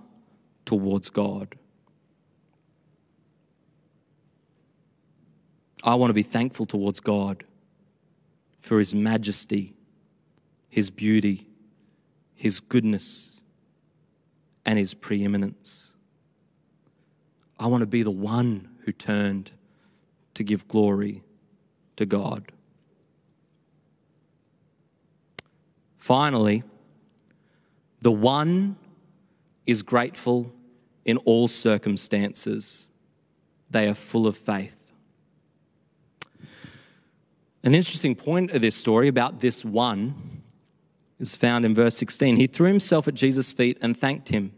towards 0.66 1.08
God. 1.08 1.54
I 5.82 5.94
want 5.94 6.10
to 6.10 6.14
be 6.14 6.22
thankful 6.22 6.66
towards 6.66 7.00
God 7.00 7.42
for 8.60 8.78
His 8.78 8.94
majesty, 8.94 9.72
His 10.68 10.90
beauty, 10.90 11.48
His 12.34 12.60
goodness, 12.60 13.33
and 14.64 14.78
His 14.78 14.94
preeminence. 14.94 15.92
I 17.58 17.66
want 17.66 17.82
to 17.82 17.86
be 17.86 18.02
the 18.02 18.10
one 18.10 18.68
who 18.84 18.92
turned 18.92 19.52
to 20.34 20.42
give 20.44 20.66
glory 20.68 21.22
to 21.96 22.06
God. 22.06 22.52
Finally, 25.96 26.62
the 28.02 28.12
one 28.12 28.76
is 29.66 29.82
grateful 29.82 30.52
in 31.04 31.16
all 31.18 31.48
circumstances. 31.48 32.88
They 33.70 33.88
are 33.88 33.94
full 33.94 34.26
of 34.26 34.36
faith. 34.36 34.74
An 37.62 37.74
interesting 37.74 38.14
point 38.14 38.50
of 38.50 38.60
this 38.60 38.76
story 38.76 39.08
about 39.08 39.40
this 39.40 39.64
one 39.64 40.42
is 41.18 41.36
found 41.36 41.64
in 41.64 41.74
verse 41.74 41.96
16. 41.96 42.36
He 42.36 42.46
threw 42.46 42.68
himself 42.68 43.08
at 43.08 43.14
Jesus' 43.14 43.52
feet 43.52 43.78
and 43.80 43.96
thanked 43.96 44.28
him, 44.28 44.52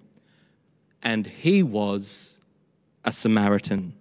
and 1.02 1.26
he 1.26 1.62
was 1.62 2.38
a 3.04 3.12
Samaritan. 3.12 3.94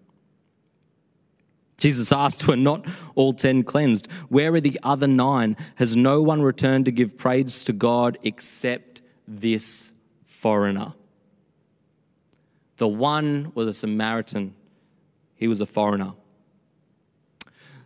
Jesus 1.78 2.12
asked, 2.12 2.48
Were 2.48 2.56
not 2.56 2.86
all 3.16 3.34
ten 3.34 3.64
cleansed? 3.64 4.10
Where 4.30 4.54
are 4.54 4.62
the 4.62 4.80
other 4.82 5.08
nine? 5.08 5.58
Has 5.76 5.96
no 5.96 6.22
one 6.22 6.42
returned 6.42 6.86
to 6.86 6.92
give 6.92 7.18
praise 7.18 7.64
to 7.66 7.74
God 7.74 8.18
except 8.24 9.02
this 9.28 9.92
foreigner? 10.26 10.94
The 12.78 12.88
one 12.88 13.52
was 13.56 13.68
a 13.68 13.74
Samaritan, 13.74 14.56
he 15.36 15.48
was 15.48 15.62
a 15.62 15.66
foreigner. 15.66 16.14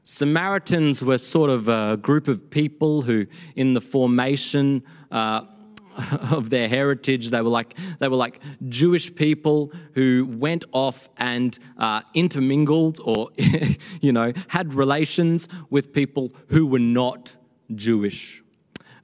Samaritans 0.03 1.03
were 1.03 1.17
sort 1.17 1.49
of 1.49 1.67
a 1.67 1.97
group 1.97 2.27
of 2.27 2.49
people 2.49 3.03
who, 3.03 3.27
in 3.55 3.73
the 3.73 3.81
formation 3.81 4.83
uh, 5.11 5.45
of 6.31 6.49
their 6.49 6.67
heritage, 6.67 7.29
they 7.29 7.41
were 7.41 7.49
like 7.49 7.75
they 7.99 8.07
were 8.07 8.15
like 8.15 8.39
Jewish 8.67 9.13
people 9.13 9.71
who 9.93 10.27
went 10.29 10.65
off 10.71 11.09
and 11.17 11.57
uh, 11.77 12.01
intermingled, 12.13 12.99
or 13.03 13.29
you 14.01 14.11
know, 14.11 14.33
had 14.49 14.73
relations 14.73 15.47
with 15.69 15.93
people 15.93 16.31
who 16.47 16.65
were 16.65 16.79
not 16.79 17.35
Jewish. 17.75 18.43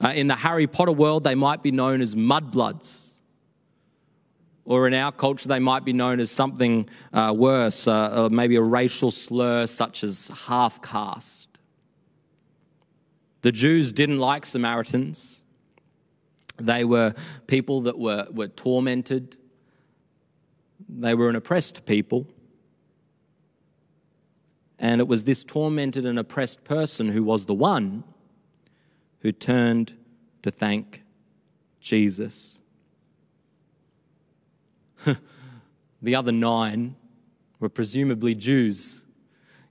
Uh, 0.04 0.10
in 0.10 0.28
the 0.28 0.36
Harry 0.36 0.68
Potter 0.68 0.92
world, 0.92 1.24
they 1.24 1.36
might 1.36 1.64
be 1.64 1.72
known 1.72 2.02
as 2.02 2.16
mudbloods 2.16 3.15
or 4.66 4.88
in 4.88 4.94
our 4.96 5.12
culture, 5.12 5.48
they 5.48 5.60
might 5.60 5.86
be 5.86 5.94
known 5.94 6.20
as 6.20 6.32
something 6.32 6.90
uh, 7.14 7.34
worse, 7.36 7.88
uh, 7.88 8.26
uh, 8.26 8.30
maybe 8.30 8.56
a 8.56 8.62
racial 8.62 9.12
slur 9.12 9.68
such 9.68 10.04
as 10.04 10.32
half 10.48 10.82
caste. 10.82 11.60
The 13.42 13.52
Jews 13.52 13.94
didn't 13.94 14.18
like 14.18 14.44
Samaritans. 14.44 15.44
They 16.58 16.84
were 16.84 17.14
people 17.46 17.82
that 17.82 18.00
were, 18.00 18.28
were 18.32 18.48
tormented, 18.48 19.38
they 20.90 21.14
were 21.14 21.30
an 21.30 21.36
oppressed 21.36 21.86
people. 21.86 22.28
And 24.80 25.00
it 25.00 25.08
was 25.08 25.24
this 25.24 25.44
tormented 25.44 26.06
and 26.06 26.20
oppressed 26.20 26.64
person 26.64 27.10
who 27.10 27.24
was 27.24 27.46
the 27.46 27.54
one 27.54 28.04
who 29.20 29.32
turned 29.32 29.94
to 30.44 30.52
thank 30.52 31.04
Jesus. 31.80 32.55
the 36.02 36.16
other 36.16 36.32
nine 36.32 36.96
were 37.60 37.70
presumably 37.70 38.36
Jews. 38.36 39.04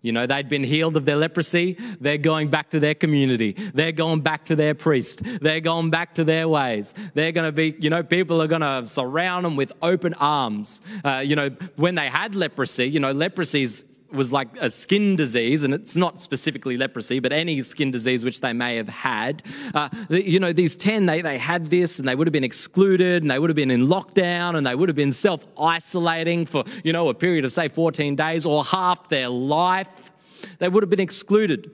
You 0.04 0.12
know, 0.12 0.26
they'd 0.26 0.50
been 0.50 0.64
healed 0.64 0.98
of 0.98 1.06
their 1.06 1.16
leprosy. 1.16 1.78
They're 1.98 2.18
going 2.18 2.50
back 2.50 2.70
to 2.70 2.78
their 2.78 2.94
community. 2.94 3.52
They're 3.52 3.90
going 3.90 4.20
back 4.20 4.44
to 4.46 4.56
their 4.56 4.74
priest. 4.74 5.22
They're 5.40 5.60
going 5.62 5.88
back 5.88 6.16
to 6.16 6.24
their 6.24 6.46
ways. 6.46 6.92
They're 7.14 7.32
going 7.32 7.48
to 7.48 7.52
be, 7.52 7.74
you 7.78 7.88
know, 7.88 8.02
people 8.02 8.42
are 8.42 8.46
going 8.46 8.60
to 8.60 8.84
surround 8.84 9.46
them 9.46 9.56
with 9.56 9.72
open 9.80 10.12
arms. 10.14 10.82
Uh, 11.02 11.22
you 11.24 11.36
know, 11.36 11.48
when 11.76 11.94
they 11.94 12.10
had 12.10 12.34
leprosy, 12.34 12.84
you 12.84 13.00
know, 13.00 13.12
leprosy 13.12 13.62
is 13.62 13.86
was 14.14 14.32
like 14.32 14.48
a 14.60 14.70
skin 14.70 15.16
disease, 15.16 15.62
and 15.62 15.74
it's 15.74 15.96
not 15.96 16.18
specifically 16.18 16.76
leprosy, 16.76 17.18
but 17.18 17.32
any 17.32 17.62
skin 17.62 17.90
disease 17.90 18.24
which 18.24 18.40
they 18.40 18.52
may 18.52 18.76
have 18.76 18.88
had. 18.88 19.42
Uh, 19.74 19.88
you 20.08 20.40
know, 20.40 20.52
these 20.52 20.76
10, 20.76 21.06
they, 21.06 21.22
they 21.22 21.38
had 21.38 21.70
this, 21.70 21.98
and 21.98 22.08
they 22.08 22.14
would 22.14 22.26
have 22.26 22.32
been 22.32 22.44
excluded, 22.44 23.22
and 23.22 23.30
they 23.30 23.38
would 23.38 23.50
have 23.50 23.56
been 23.56 23.70
in 23.70 23.86
lockdown, 23.86 24.56
and 24.56 24.66
they 24.66 24.74
would 24.74 24.88
have 24.88 24.96
been 24.96 25.12
self 25.12 25.46
isolating 25.58 26.46
for, 26.46 26.64
you 26.82 26.92
know, 26.92 27.08
a 27.08 27.14
period 27.14 27.44
of, 27.44 27.52
say, 27.52 27.68
14 27.68 28.16
days 28.16 28.46
or 28.46 28.64
half 28.64 29.08
their 29.08 29.28
life. 29.28 30.10
They 30.58 30.68
would 30.68 30.82
have 30.82 30.90
been 30.90 31.00
excluded. 31.00 31.70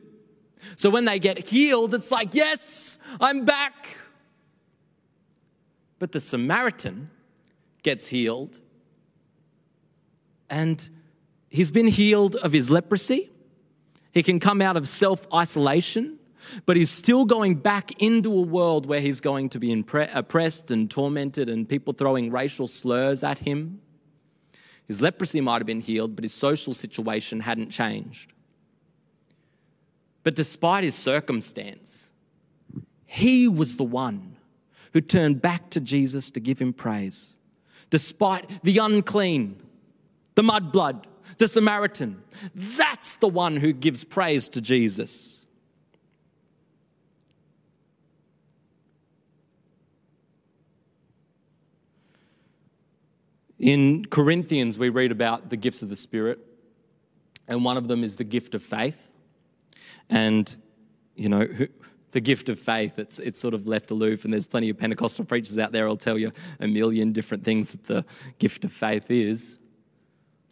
So 0.76 0.90
when 0.90 1.04
they 1.04 1.18
get 1.18 1.48
healed, 1.48 1.94
it's 1.94 2.10
like, 2.10 2.34
yes, 2.34 2.98
I'm 3.20 3.44
back. 3.44 3.98
But 5.98 6.12
the 6.12 6.20
Samaritan 6.20 7.10
gets 7.82 8.06
healed 8.06 8.60
and 10.50 10.90
He's 11.50 11.72
been 11.72 11.88
healed 11.88 12.36
of 12.36 12.52
his 12.52 12.70
leprosy. 12.70 13.30
He 14.12 14.22
can 14.22 14.40
come 14.40 14.62
out 14.62 14.76
of 14.76 14.88
self 14.88 15.26
isolation, 15.34 16.18
but 16.64 16.76
he's 16.76 16.90
still 16.90 17.24
going 17.24 17.56
back 17.56 18.00
into 18.00 18.32
a 18.32 18.40
world 18.40 18.86
where 18.86 19.00
he's 19.00 19.20
going 19.20 19.48
to 19.50 19.58
be 19.58 19.84
oppressed 20.14 20.70
and 20.70 20.90
tormented 20.90 21.48
and 21.48 21.68
people 21.68 21.92
throwing 21.92 22.30
racial 22.30 22.68
slurs 22.68 23.22
at 23.22 23.40
him. 23.40 23.80
His 24.86 25.02
leprosy 25.02 25.40
might 25.40 25.58
have 25.58 25.66
been 25.66 25.80
healed, 25.80 26.16
but 26.16 26.24
his 26.24 26.34
social 26.34 26.72
situation 26.72 27.40
hadn't 27.40 27.70
changed. 27.70 28.32
But 30.22 30.34
despite 30.34 30.84
his 30.84 30.94
circumstance, 30.94 32.10
he 33.06 33.48
was 33.48 33.76
the 33.76 33.84
one 33.84 34.36
who 34.92 35.00
turned 35.00 35.40
back 35.40 35.70
to 35.70 35.80
Jesus 35.80 36.30
to 36.32 36.40
give 36.40 36.58
him 36.60 36.72
praise. 36.72 37.34
Despite 37.90 38.62
the 38.62 38.78
unclean, 38.78 39.60
the 40.40 40.52
mudblood, 40.52 41.04
the 41.36 41.46
Samaritan. 41.46 42.22
That's 42.54 43.16
the 43.16 43.28
one 43.28 43.56
who 43.56 43.74
gives 43.74 44.04
praise 44.04 44.48
to 44.50 44.62
Jesus. 44.62 45.44
In 53.58 54.06
Corinthians, 54.06 54.78
we 54.78 54.88
read 54.88 55.12
about 55.12 55.50
the 55.50 55.58
gifts 55.58 55.82
of 55.82 55.90
the 55.90 55.96
Spirit, 55.96 56.38
and 57.46 57.62
one 57.62 57.76
of 57.76 57.86
them 57.86 58.02
is 58.02 58.16
the 58.16 58.24
gift 58.24 58.54
of 58.54 58.62
faith. 58.62 59.10
And, 60.08 60.56
you 61.14 61.28
know, 61.28 61.46
the 62.12 62.20
gift 62.22 62.48
of 62.48 62.58
faith, 62.58 62.98
it's, 62.98 63.18
it's 63.18 63.38
sort 63.38 63.52
of 63.52 63.66
left 63.66 63.90
aloof, 63.90 64.24
and 64.24 64.32
there's 64.32 64.46
plenty 64.46 64.70
of 64.70 64.78
Pentecostal 64.78 65.26
preachers 65.26 65.58
out 65.58 65.72
there 65.72 65.86
who'll 65.86 65.98
tell 65.98 66.16
you 66.16 66.32
a 66.60 66.66
million 66.66 67.12
different 67.12 67.44
things 67.44 67.72
that 67.72 67.84
the 67.84 68.06
gift 68.38 68.64
of 68.64 68.72
faith 68.72 69.10
is. 69.10 69.59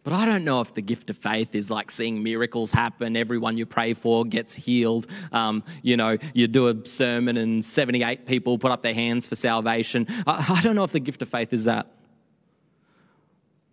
But 0.05 0.13
I 0.13 0.25
don't 0.25 0.45
know 0.45 0.61
if 0.61 0.75
the 0.75 0.81
gift 0.81 1.11
of 1.11 1.17
faith 1.17 1.55
is 1.55 1.71
like 1.71 1.91
seeing 1.91 2.23
miracles 2.23 2.73
happen, 2.73 3.17
everyone 3.17 3.59
you 3.59 3.67
pray 3.67 3.95
for 3.95 4.25
gets 4.25 4.55
healed. 4.55 5.07
Um, 5.33 5.63
you 5.83 5.97
know, 5.97 6.17
you 6.33 6.47
do 6.47 6.69
a 6.69 6.87
sermon 6.87 7.37
and 7.37 7.65
78 7.65 8.25
people 8.25 8.59
put 8.59 8.71
up 8.71 8.83
their 8.83 8.95
hands 8.95 9.27
for 9.27 9.35
salvation. 9.35 10.07
I, 10.27 10.57
I 10.59 10.63
don't 10.63 10.77
know 10.77 10.85
if 10.85 10.93
the 10.93 11.01
gift 11.01 11.21
of 11.23 11.29
faith 11.29 11.53
is 11.53 11.65
that. 11.65 11.89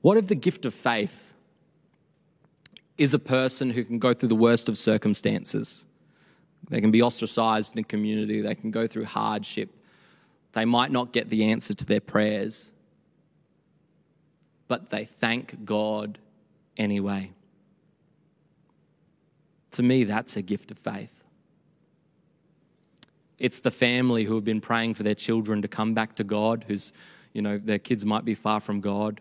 What 0.01 0.17
if 0.17 0.27
the 0.27 0.35
gift 0.35 0.65
of 0.65 0.73
faith 0.73 1.33
is 2.97 3.13
a 3.13 3.19
person 3.19 3.71
who 3.71 3.83
can 3.83 3.99
go 3.99 4.13
through 4.13 4.29
the 4.29 4.35
worst 4.35 4.69
of 4.69 4.77
circumstances? 4.77 5.85
They 6.69 6.81
can 6.81 6.91
be 6.91 7.01
ostracized 7.01 7.73
in 7.73 7.79
a 7.79 7.83
community, 7.83 8.41
they 8.41 8.55
can 8.55 8.71
go 8.71 8.87
through 8.87 9.05
hardship, 9.05 9.69
they 10.53 10.65
might 10.65 10.91
not 10.91 11.11
get 11.11 11.29
the 11.29 11.45
answer 11.45 11.73
to 11.73 11.85
their 11.85 11.99
prayers, 11.99 12.71
but 14.67 14.89
they 14.89 15.05
thank 15.05 15.65
God 15.65 16.17
anyway. 16.77 17.31
To 19.71 19.83
me, 19.83 20.03
that's 20.03 20.35
a 20.37 20.41
gift 20.41 20.71
of 20.71 20.79
faith. 20.79 21.23
It's 23.37 23.59
the 23.59 23.71
family 23.71 24.23
who 24.23 24.35
have 24.35 24.45
been 24.45 24.61
praying 24.61 24.93
for 24.93 25.03
their 25.03 25.15
children 25.15 25.61
to 25.61 25.67
come 25.67 25.93
back 25.93 26.15
to 26.15 26.23
God, 26.23 26.65
whose, 26.67 26.93
you 27.33 27.41
know, 27.41 27.57
their 27.57 27.79
kids 27.79 28.05
might 28.05 28.23
be 28.23 28.35
far 28.35 28.61
from 28.61 28.79
God. 28.79 29.19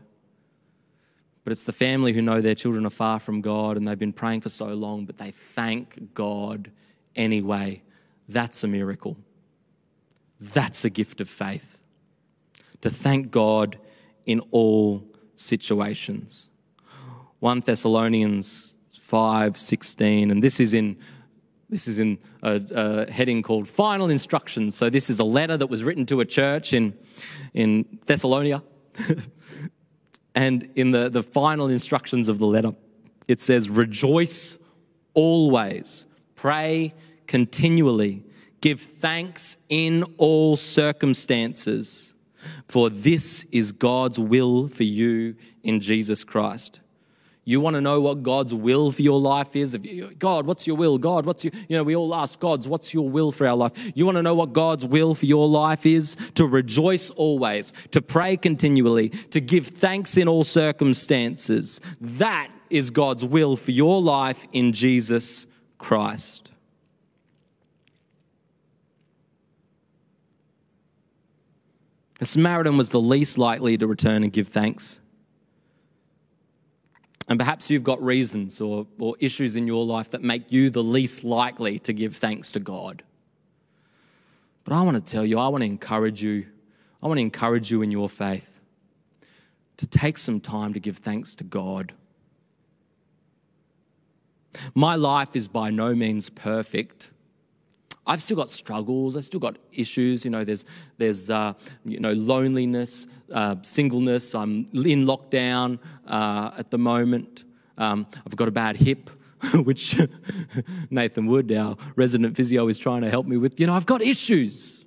But 1.42 1.50
it's 1.50 1.64
the 1.64 1.72
family 1.72 2.12
who 2.12 2.22
know 2.22 2.40
their 2.40 2.54
children 2.54 2.87
are 2.87 2.90
far 2.90 3.18
from 3.18 3.40
God 3.40 3.76
and 3.76 3.87
they've 3.87 3.98
been 3.98 4.12
praying 4.12 4.42
for 4.42 4.48
so 4.48 4.66
long, 4.66 5.04
but 5.04 5.18
they 5.18 5.30
thank 5.30 6.14
God 6.14 6.70
anyway. 7.16 7.83
That's 8.28 8.64
a 8.64 8.68
miracle. 8.68 9.16
That's 10.40 10.85
a 10.85 10.90
gift 10.90 11.20
of 11.20 11.28
faith. 11.28 11.80
To 12.80 12.90
thank 12.90 13.30
God 13.30 13.78
in 14.24 14.40
all 14.50 15.04
situations. 15.36 16.48
1 17.40 17.60
Thessalonians 17.60 18.74
5:16 19.10 20.30
and 20.30 20.42
this 20.42 20.60
is 20.60 20.72
in 20.72 20.96
this 21.70 21.88
is 21.88 21.98
in 21.98 22.18
a, 22.42 22.60
a, 22.74 23.10
heading 23.10 23.42
called 23.42 23.66
Final 23.66 24.10
Instructions. 24.10 24.76
So 24.76 24.90
this 24.90 25.10
is 25.10 25.18
a 25.18 25.24
letter 25.24 25.56
that 25.56 25.66
was 25.66 25.82
written 25.82 26.06
to 26.06 26.20
a 26.20 26.24
church 26.24 26.72
in 26.72 26.94
in 27.52 27.98
Thessalonica. 28.06 28.62
And 30.34 30.68
in 30.74 30.90
the, 30.90 31.08
the 31.08 31.22
final 31.22 31.68
instructions 31.68 32.28
of 32.28 32.38
the 32.38 32.46
letter, 32.46 32.72
it 33.28 33.40
says, 33.40 33.70
Rejoice 33.70 34.58
always, 35.14 36.06
pray 36.34 36.94
continually, 37.26 38.24
give 38.60 38.80
thanks 38.80 39.56
in 39.68 40.02
all 40.18 40.56
circumstances, 40.56 42.13
for 42.68 42.90
this 42.90 43.44
is 43.52 43.72
God's 43.72 44.18
will 44.18 44.68
for 44.68 44.85
you 44.85 45.37
in 45.62 45.80
Jesus 45.80 46.24
Christ. 46.24 46.80
You 47.46 47.61
want 47.61 47.74
to 47.74 47.83
know 47.83 48.00
what 48.00 48.22
God's 48.22 48.54
will 48.54 48.90
for 48.90 49.02
your 49.02 49.20
life 49.20 49.54
is? 49.54 49.76
God, 50.18 50.46
what's 50.46 50.66
your 50.66 50.76
will? 50.76 50.96
God, 50.96 51.26
what's 51.26 51.44
your, 51.44 51.52
you 51.68 51.76
know, 51.76 51.83
we 51.83 51.94
all 51.94 52.14
ask 52.14 52.40
God's, 52.40 52.66
what's 52.66 52.94
your 52.94 53.09
will 53.09 53.33
for 53.33 53.46
our 53.46 53.54
life? 53.54 53.72
You 53.94 54.07
want 54.07 54.16
to 54.16 54.22
know 54.22 54.35
what 54.35 54.54
God's 54.54 54.87
will 54.87 55.14
for 55.14 55.26
your 55.26 55.46
life 55.46 55.85
is? 55.85 56.16
To 56.37 56.46
rejoice 56.46 57.11
always, 57.11 57.74
to 57.90 58.00
pray 58.00 58.38
continually, 58.38 59.11
to 59.30 59.40
give 59.40 59.66
thanks 59.66 60.16
in 60.16 60.26
all 60.26 60.44
circumstances. 60.44 61.83
That 62.00 62.50
is 62.70 62.90
God's 62.90 63.24
will 63.24 63.57
for 63.57 63.72
your 63.72 64.00
life 64.00 64.46
in 64.52 64.72
Jesus 64.72 65.46
Christ. 65.76 66.50
The 72.18 72.27
Samaritan 72.27 72.77
was 72.77 72.90
the 72.90 73.00
least 73.00 73.38
likely 73.38 73.77
to 73.77 73.87
return 73.87 74.22
and 74.22 74.33
give 74.33 74.48
thanks. 74.48 75.00
And 77.29 77.38
perhaps 77.38 77.70
you've 77.70 77.85
got 77.85 78.03
reasons 78.03 78.61
or, 78.61 78.87
or 78.98 79.16
issues 79.18 79.57
in 79.57 79.66
your 79.66 79.85
life 79.85 80.11
that 80.11 80.22
make 80.22 80.53
you 80.53 80.70
the 80.70 80.85
least 80.85 81.24
likely 81.24 81.79
to 81.81 81.92
give 81.92 82.16
thanks 82.16 82.53
to 82.53 82.61
God. 82.61 83.03
But 84.64 84.74
I 84.74 84.83
want 84.83 85.05
to 85.05 85.12
tell 85.12 85.24
you, 85.24 85.38
I 85.38 85.48
want 85.48 85.62
to 85.62 85.66
encourage 85.66 86.22
you, 86.22 86.46
I 87.03 87.07
want 87.07 87.18
to 87.18 87.22
encourage 87.22 87.70
you 87.70 87.83
in 87.83 87.90
your 87.90 88.09
faith 88.09 88.61
to 89.79 89.87
take 89.87 90.18
some 90.18 90.40
time 90.40 90.72
to 90.74 90.81
give 90.81 90.98
thanks 90.98 91.35
to 91.37 91.44
God. 91.44 91.94
My 94.74 94.94
life 94.94 95.35
is 95.35 95.48
by 95.48 95.70
no 95.70 95.94
means 95.94 96.31
perfect. 96.31 97.11
I've 98.06 98.20
still 98.20 98.36
got 98.36 98.50
struggles. 98.50 99.16
I've 99.16 99.24
still 99.24 99.40
got 99.40 99.56
issues. 99.72 100.24
You 100.24 100.30
know, 100.30 100.44
there's 100.44 100.64
there's 100.98 101.30
uh, 101.30 101.54
you 101.84 102.00
know 102.00 102.12
loneliness, 102.12 103.06
uh, 103.32 103.56
singleness. 103.62 104.34
I'm 104.34 104.66
in 104.74 105.06
lockdown 105.06 105.78
uh, 106.06 106.50
at 106.58 106.70
the 106.70 106.78
moment. 106.78 107.44
Um, 107.78 108.06
I've 108.26 108.36
got 108.36 108.48
a 108.48 108.52
bad 108.52 108.76
hip, 108.76 109.10
which 109.54 109.98
Nathan 110.90 111.26
Wood, 111.26 111.50
our 111.52 111.76
resident 111.96 112.36
physio, 112.36 112.68
is 112.68 112.78
trying 112.78 113.02
to 113.02 113.10
help 113.10 113.26
me 113.26 113.36
with. 113.36 113.58
You 113.58 113.66
know, 113.66 113.74
I've 113.74 113.86
got 113.86 114.02
issues, 114.02 114.84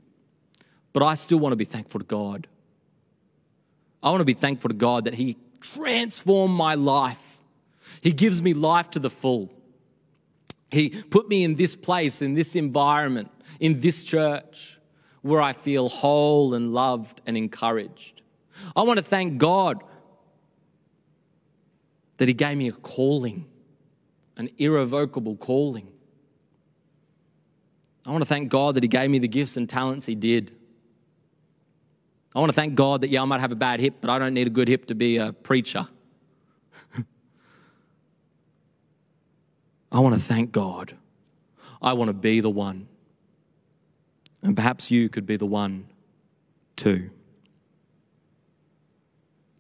but 0.94 1.04
I 1.04 1.16
still 1.16 1.40
want 1.40 1.54
to 1.54 1.58
be 1.58 1.66
thankful 1.66 2.00
to 2.00 2.06
God. 2.06 2.48
I 4.04 4.12
want 4.12 4.22
to 4.22 4.26
be 4.26 4.36
thankful 4.36 4.70
to 4.70 4.76
God 4.76 5.06
that 5.06 5.16
He 5.16 5.38
transformed 5.60 6.54
my 6.54 6.76
life. 6.76 7.40
He 8.02 8.12
gives 8.12 8.44
me 8.44 8.54
life 8.54 8.92
to 8.92 9.00
the 9.00 9.10
full. 9.10 9.57
He 10.70 10.90
put 10.90 11.30
me 11.30 11.44
in 11.44 11.56
this 11.56 11.76
place, 11.76 12.22
in 12.22 12.34
this 12.34 12.56
environment, 12.56 13.32
in 13.60 13.80
this 13.80 14.04
church 14.04 14.80
where 15.22 15.42
I 15.42 15.54
feel 15.54 15.90
whole 15.90 16.54
and 16.54 16.74
loved 16.74 17.22
and 17.26 17.38
encouraged. 17.38 18.22
I 18.76 18.82
want 18.82 18.98
to 18.98 19.04
thank 19.04 19.38
God 19.38 19.84
that 22.18 22.28
He 22.28 22.34
gave 22.34 22.58
me 22.58 22.68
a 22.68 22.74
calling, 22.74 23.46
an 24.36 24.50
irrevocable 24.58 25.36
calling. 25.36 25.88
I 28.06 28.12
want 28.12 28.22
to 28.22 28.28
thank 28.28 28.50
God 28.50 28.76
that 28.76 28.84
He 28.84 28.90
gave 28.90 29.10
me 29.10 29.20
the 29.20 29.28
gifts 29.28 29.58
and 29.58 29.68
talents 29.70 30.06
He 30.06 30.16
did. 30.16 30.52
I 32.36 32.40
want 32.40 32.50
to 32.50 32.56
thank 32.56 32.76
God 32.76 33.02
that, 33.02 33.10
yeah, 33.10 33.22
I 33.22 33.26
might 33.26 33.42
have 33.42 33.52
a 33.52 33.56
bad 33.56 33.80
hip, 33.80 33.96
but 34.02 34.10
I 34.10 34.20
don't 34.20 34.34
need 34.34 34.48
a 34.48 34.52
good 34.52 34.68
hip 34.68 34.86
to 34.88 34.96
be 34.96 35.18
a 35.18 35.34
preacher. 35.34 35.88
I 39.92 40.00
want 40.00 40.16
to 40.16 40.22
thank 40.22 40.52
God. 40.52 40.96
I 41.82 41.94
want 41.94 42.10
to 42.10 42.14
be 42.14 42.40
the 42.40 42.50
one. 42.50 42.88
And 44.42 44.56
perhaps 44.56 44.92
you 44.92 45.10
could 45.10 45.26
be 45.26 45.38
the 45.38 45.46
one 45.46 45.88
too. 46.76 47.10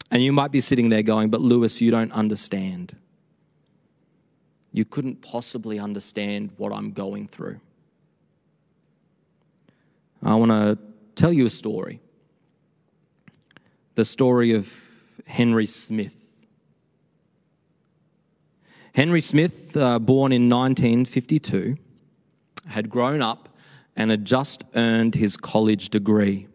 And 0.09 0.23
you 0.23 0.31
might 0.31 0.51
be 0.51 0.61
sitting 0.61 0.89
there 0.89 1.03
going, 1.03 1.29
But 1.29 1.41
Lewis, 1.41 1.81
you 1.81 1.91
don't 1.91 2.11
understand. 2.11 2.95
You 4.71 4.85
couldn't 4.85 5.21
possibly 5.21 5.79
understand 5.79 6.51
what 6.57 6.71
I'm 6.71 6.91
going 6.91 7.27
through. 7.27 7.59
I 10.23 10.35
want 10.35 10.51
to 10.51 10.77
tell 11.15 11.31
you 11.31 11.45
a 11.45 11.49
story 11.49 12.01
the 13.95 14.05
story 14.05 14.53
of 14.53 14.71
Henry 15.25 15.65
Smith. 15.65 16.15
Henry 18.97 19.21
Smith, 19.21 19.77
uh, 19.77 19.99
born 19.99 20.31
in 20.31 20.49
1952, 20.49 21.77
had 22.65 22.89
grown 22.89 23.21
up 23.21 23.47
and 23.95 24.09
had 24.09 24.25
just 24.25 24.63
earned 24.73 25.13
his 25.13 25.37
college 25.37 25.89
degree. 25.89 26.47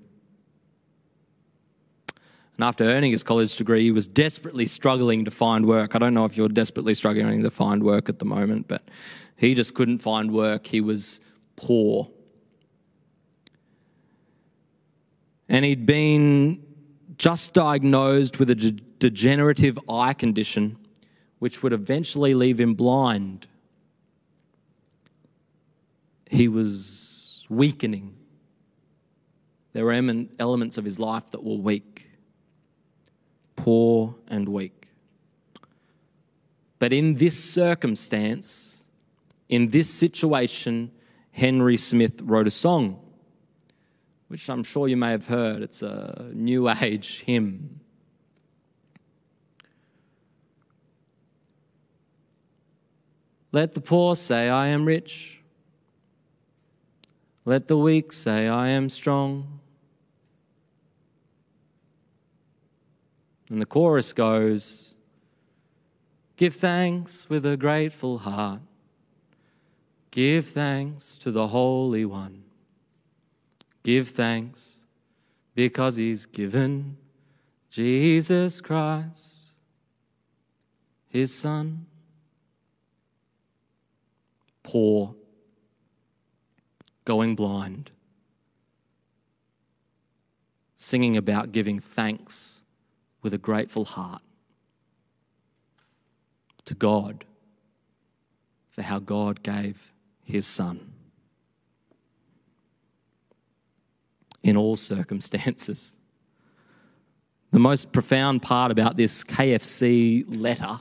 And 2.56 2.64
after 2.64 2.82
earning 2.82 3.12
his 3.12 3.22
college 3.22 3.56
degree, 3.56 3.82
he 3.82 3.92
was 3.92 4.08
desperately 4.08 4.66
struggling 4.66 5.24
to 5.24 5.30
find 5.30 5.66
work. 5.66 5.94
I 5.94 6.00
don't 6.00 6.14
know 6.14 6.24
if 6.24 6.36
you're 6.36 6.48
desperately 6.48 6.94
struggling 6.94 7.44
to 7.44 7.50
find 7.52 7.84
work 7.84 8.08
at 8.08 8.18
the 8.18 8.24
moment, 8.24 8.66
but 8.66 8.88
he 9.36 9.54
just 9.54 9.74
couldn't 9.74 9.98
find 9.98 10.32
work. 10.32 10.66
He 10.66 10.80
was 10.80 11.20
poor. 11.54 12.10
And 15.48 15.64
he'd 15.64 15.86
been 15.86 16.60
just 17.18 17.54
diagnosed 17.54 18.40
with 18.40 18.50
a 18.50 18.56
degenerative 18.56 19.78
eye 19.88 20.14
condition 20.14 20.76
which 21.42 21.60
would 21.60 21.72
eventually 21.72 22.34
leave 22.34 22.60
him 22.60 22.72
blind. 22.72 23.48
He 26.30 26.46
was 26.46 27.44
weakening. 27.48 28.14
There 29.72 29.84
were 29.84 29.92
elements 30.38 30.78
of 30.78 30.84
his 30.84 31.00
life 31.00 31.32
that 31.32 31.42
were 31.42 31.56
weak, 31.56 32.08
poor 33.56 34.14
and 34.28 34.48
weak. 34.50 34.90
But 36.78 36.92
in 36.92 37.16
this 37.16 37.42
circumstance, 37.42 38.84
in 39.48 39.70
this 39.70 39.90
situation, 39.90 40.92
Henry 41.32 41.76
Smith 41.76 42.20
wrote 42.22 42.46
a 42.46 42.52
song, 42.52 43.00
which 44.28 44.48
I'm 44.48 44.62
sure 44.62 44.86
you 44.86 44.96
may 44.96 45.10
have 45.10 45.26
heard. 45.26 45.62
It's 45.62 45.82
a 45.82 46.30
New 46.32 46.70
Age 46.70 47.24
hymn. 47.26 47.80
Let 53.52 53.74
the 53.74 53.82
poor 53.82 54.16
say, 54.16 54.48
I 54.48 54.68
am 54.68 54.86
rich. 54.86 55.40
Let 57.44 57.66
the 57.66 57.76
weak 57.76 58.12
say, 58.12 58.48
I 58.48 58.68
am 58.68 58.88
strong. 58.88 59.60
And 63.50 63.60
the 63.60 63.66
chorus 63.66 64.14
goes, 64.14 64.94
Give 66.36 66.54
thanks 66.54 67.28
with 67.28 67.44
a 67.44 67.58
grateful 67.58 68.18
heart. 68.18 68.60
Give 70.10 70.46
thanks 70.46 71.18
to 71.18 71.30
the 71.30 71.48
Holy 71.48 72.06
One. 72.06 72.44
Give 73.82 74.08
thanks 74.08 74.76
because 75.54 75.96
He's 75.96 76.24
given 76.24 76.96
Jesus 77.70 78.60
Christ, 78.60 79.34
His 81.08 81.34
Son. 81.34 81.86
Poor, 84.62 85.14
going 87.04 87.34
blind, 87.34 87.90
singing 90.76 91.16
about 91.16 91.52
giving 91.52 91.80
thanks 91.80 92.62
with 93.22 93.32
a 93.32 93.38
grateful 93.38 93.84
heart 93.84 94.22
to 96.64 96.74
God 96.74 97.24
for 98.68 98.82
how 98.82 98.98
God 98.98 99.42
gave 99.42 99.92
his 100.24 100.46
son. 100.46 100.92
In 104.42 104.56
all 104.56 104.76
circumstances. 104.76 105.92
The 107.52 107.58
most 107.58 107.92
profound 107.92 108.42
part 108.42 108.72
about 108.72 108.96
this 108.96 109.22
KFC 109.22 110.24
letter 110.36 110.80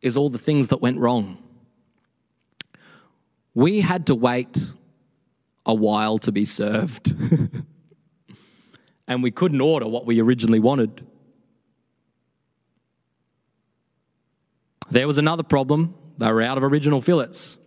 is 0.00 0.16
all 0.16 0.30
the 0.30 0.38
things 0.38 0.68
that 0.68 0.80
went 0.80 0.98
wrong. 0.98 1.36
We 3.54 3.80
had 3.80 4.06
to 4.06 4.14
wait 4.14 4.70
a 5.66 5.74
while 5.74 6.18
to 6.18 6.32
be 6.32 6.44
served. 6.44 7.14
and 9.08 9.22
we 9.22 9.30
couldn't 9.30 9.60
order 9.60 9.86
what 9.86 10.06
we 10.06 10.20
originally 10.20 10.60
wanted. 10.60 11.06
There 14.90 15.06
was 15.06 15.18
another 15.18 15.42
problem. 15.42 15.94
They 16.18 16.30
were 16.30 16.42
out 16.42 16.58
of 16.58 16.64
original 16.64 17.00
fillets. 17.00 17.58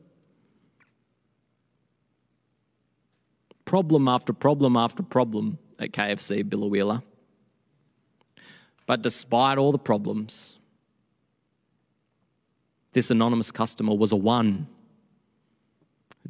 Problem 3.66 4.08
after 4.08 4.34
problem 4.34 4.78
after 4.78 5.04
problem 5.04 5.58
at 5.80 5.92
KFC 5.92 6.44
Biloela. 6.44 7.02
But 8.86 9.02
despite 9.02 9.58
all 9.58 9.72
the 9.72 9.78
problems, 9.78 10.60
this 12.92 13.10
anonymous 13.10 13.52
customer 13.52 13.96
was 13.96 14.12
a 14.12 14.18
one 14.18 14.68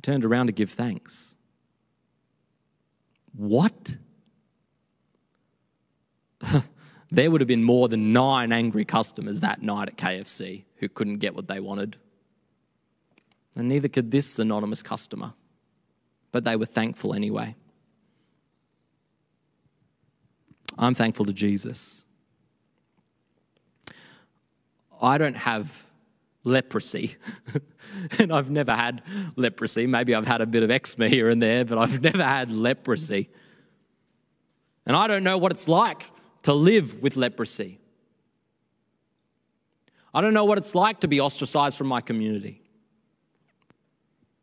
turned 0.03 0.23
around 0.23 0.45
to 0.47 0.51
give 0.51 0.69
thanks. 0.69 1.33
What? 3.35 3.95
there 7.09 7.31
would 7.31 7.41
have 7.41 7.47
been 7.47 7.63
more 7.63 7.87
than 7.87 8.13
nine 8.13 8.51
angry 8.51 8.85
customers 8.85 9.39
that 9.39 9.63
night 9.63 9.87
at 9.87 9.97
KFC 9.97 10.65
who 10.75 10.87
couldn't 10.87 11.17
get 11.17 11.33
what 11.33 11.47
they 11.47 11.59
wanted. 11.59 11.97
And 13.55 13.67
neither 13.69 13.87
could 13.87 14.11
this 14.11 14.37
anonymous 14.37 14.83
customer. 14.83 15.33
But 16.31 16.43
they 16.43 16.55
were 16.55 16.65
thankful 16.65 17.13
anyway. 17.13 17.55
I'm 20.77 20.95
thankful 20.95 21.25
to 21.25 21.33
Jesus. 21.33 22.03
I 25.01 25.17
don't 25.17 25.35
have 25.35 25.85
leprosy. 26.43 27.15
and 28.19 28.33
I've 28.33 28.49
never 28.49 28.73
had 28.73 29.03
leprosy. 29.35 29.87
Maybe 29.87 30.15
I've 30.15 30.27
had 30.27 30.41
a 30.41 30.45
bit 30.45 30.63
of 30.63 30.71
eczema 30.71 31.09
here 31.09 31.29
and 31.29 31.41
there, 31.41 31.65
but 31.65 31.77
I've 31.77 32.01
never 32.09 32.23
had 32.23 32.51
leprosy. 32.51 33.29
And 34.85 34.95
I 34.95 35.07
don't 35.07 35.23
know 35.23 35.37
what 35.37 35.51
it's 35.51 35.67
like 35.67 36.03
to 36.43 36.53
live 36.53 37.01
with 37.01 37.15
leprosy. 37.15 37.79
I 40.13 40.21
don't 40.21 40.33
know 40.33 40.45
what 40.45 40.57
it's 40.57 40.75
like 40.75 40.99
to 41.01 41.07
be 41.07 41.19
ostracized 41.19 41.77
from 41.77 41.87
my 41.87 42.01
community. 42.01 42.62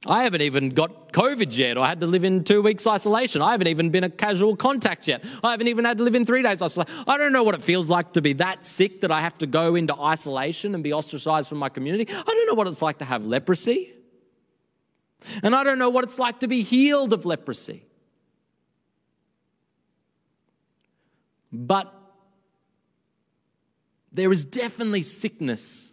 I 0.07 0.23
haven't 0.23 0.41
even 0.41 0.71
got 0.71 1.13
COVID 1.13 1.55
yet. 1.55 1.77
I 1.77 1.87
had 1.89 2.01
to 2.01 2.07
live 2.07 2.25
in 2.25 2.43
two 2.43 2.63
weeks 2.63 2.87
isolation. 2.87 3.43
I 3.43 3.53
haven't 3.53 3.67
even 3.67 3.91
been 3.91 4.05
a 4.05 4.09
casual 4.09 4.57
contact 4.57 5.07
yet. 5.07 5.23
I 5.45 5.51
haven't 5.51 5.69
even 5.69 5.85
had 5.85 5.99
to 5.99 6.05
live 6.05 6.15
in 6.15 6.25
three 6.25 6.43
days 6.43 6.63
isolation. 6.63 6.95
I 7.07 7.19
don't 7.19 7.35
know 7.35 7.43
what 7.43 7.55
it 7.55 7.63
feels 7.63 7.91
like 7.91 8.15
to 8.15 8.23
be 8.23 8.33
that 8.35 8.65
sick 8.65 9.03
that 9.03 9.11
I 9.11 9.21
have 9.21 9.37
to 9.39 9.47
go 9.47 9.75
into 9.75 9.95
isolation 9.95 10.75
and 10.75 10.83
be 10.83 10.95
ostracized 10.95 11.51
from 11.51 11.59
my 11.59 11.69
community. 11.69 12.11
I 12.11 12.23
don't 12.23 12.47
know 12.47 12.55
what 12.55 12.67
it's 12.67 12.81
like 12.81 12.99
to 12.99 13.05
have 13.05 13.27
leprosy. 13.27 13.93
And 15.43 15.55
I 15.55 15.65
don't 15.65 15.79
know 15.79 15.91
what 15.91 16.05
it's 16.05 16.19
like 16.19 16.41
to 16.41 16.49
be 16.49 16.63
healed 16.63 17.13
of 17.13 17.27
leprosy. 17.27 17.85
But 21.53 21.93
there 24.13 24.33
is 24.33 24.47
definitely 24.47 25.03
sickness 25.03 25.93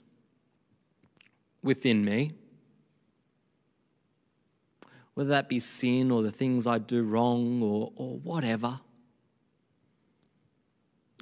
within 1.61 2.05
me. 2.05 2.35
Whether 5.17 5.31
that 5.31 5.49
be 5.49 5.59
sin 5.59 6.11
or 6.11 6.21
the 6.21 6.31
things 6.31 6.67
I 6.67 6.77
do 6.77 7.01
wrong 7.01 7.63
or, 7.63 7.91
or 7.95 8.19
whatever. 8.19 8.81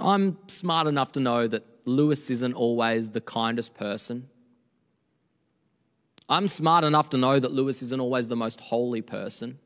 I'm 0.01 0.38
smart 0.47 0.88
enough 0.88 1.13
to 1.13 1.21
know 1.21 1.47
that 1.47 1.65
Lewis 1.86 2.29
isn't 2.29 2.55
always 2.55 3.12
the 3.12 3.21
kindest 3.21 3.73
person. 3.73 4.27
I'm 6.27 6.49
smart 6.49 6.84
enough 6.84 7.10
to 7.12 7.17
know 7.17 7.39
that 7.39 7.53
Lewis 7.53 7.81
isn't 7.84 8.01
always 8.01 8.27
the 8.27 8.36
most 8.36 8.60
holy 8.60 9.01
person. 9.01 9.60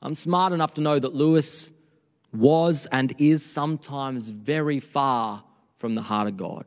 I'm 0.00 0.14
smart 0.14 0.54
enough 0.54 0.72
to 0.72 0.80
know 0.80 0.98
that 0.98 1.14
Lewis 1.14 1.72
was 2.32 2.86
and 2.86 3.14
is 3.18 3.44
sometimes 3.44 4.30
very 4.30 4.80
far 4.80 5.44
from 5.74 5.94
the 5.94 6.00
heart 6.00 6.28
of 6.28 6.38
God. 6.38 6.64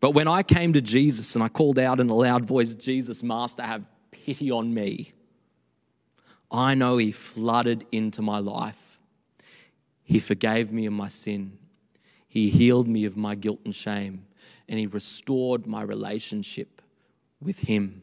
But 0.00 0.12
when 0.12 0.28
I 0.28 0.42
came 0.42 0.72
to 0.74 0.80
Jesus 0.80 1.34
and 1.34 1.42
I 1.42 1.48
called 1.48 1.78
out 1.78 2.00
in 2.00 2.08
a 2.08 2.14
loud 2.14 2.44
voice, 2.44 2.74
Jesus, 2.74 3.22
Master, 3.22 3.62
have 3.62 3.88
pity 4.10 4.50
on 4.50 4.72
me, 4.72 5.12
I 6.50 6.74
know 6.74 6.96
He 6.96 7.12
flooded 7.12 7.84
into 7.90 8.22
my 8.22 8.38
life. 8.38 8.98
He 10.04 10.18
forgave 10.18 10.72
me 10.72 10.86
of 10.86 10.92
my 10.92 11.08
sin. 11.08 11.58
He 12.26 12.48
healed 12.48 12.88
me 12.88 13.04
of 13.04 13.16
my 13.16 13.34
guilt 13.34 13.60
and 13.64 13.74
shame. 13.74 14.26
And 14.68 14.78
He 14.78 14.86
restored 14.86 15.66
my 15.66 15.82
relationship 15.82 16.80
with 17.40 17.60
Him 17.60 18.02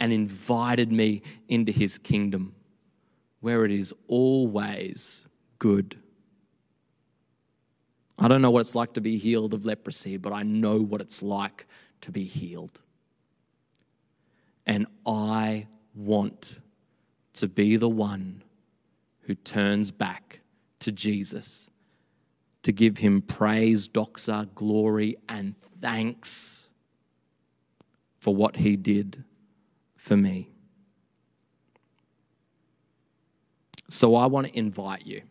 and 0.00 0.12
invited 0.12 0.90
me 0.90 1.22
into 1.48 1.72
His 1.72 1.98
kingdom 1.98 2.54
where 3.40 3.64
it 3.64 3.70
is 3.70 3.94
always 4.08 5.26
good. 5.58 5.98
I 8.18 8.28
don't 8.28 8.42
know 8.42 8.50
what 8.50 8.60
it's 8.60 8.74
like 8.74 8.92
to 8.94 9.00
be 9.00 9.18
healed 9.18 9.54
of 9.54 9.64
leprosy, 9.64 10.16
but 10.16 10.32
I 10.32 10.42
know 10.42 10.80
what 10.80 11.00
it's 11.00 11.22
like 11.22 11.66
to 12.02 12.12
be 12.12 12.24
healed. 12.24 12.80
And 14.66 14.86
I 15.06 15.66
want 15.94 16.60
to 17.34 17.48
be 17.48 17.76
the 17.76 17.88
one 17.88 18.42
who 19.22 19.34
turns 19.34 19.90
back 19.90 20.40
to 20.80 20.92
Jesus 20.92 21.70
to 22.62 22.72
give 22.72 22.98
him 22.98 23.22
praise, 23.22 23.88
doxa, 23.88 24.48
glory, 24.54 25.16
and 25.28 25.54
thanks 25.80 26.68
for 28.18 28.34
what 28.34 28.56
he 28.56 28.76
did 28.76 29.24
for 29.96 30.16
me. 30.16 30.48
So 33.88 34.14
I 34.14 34.26
want 34.26 34.46
to 34.46 34.58
invite 34.58 35.06
you. 35.06 35.22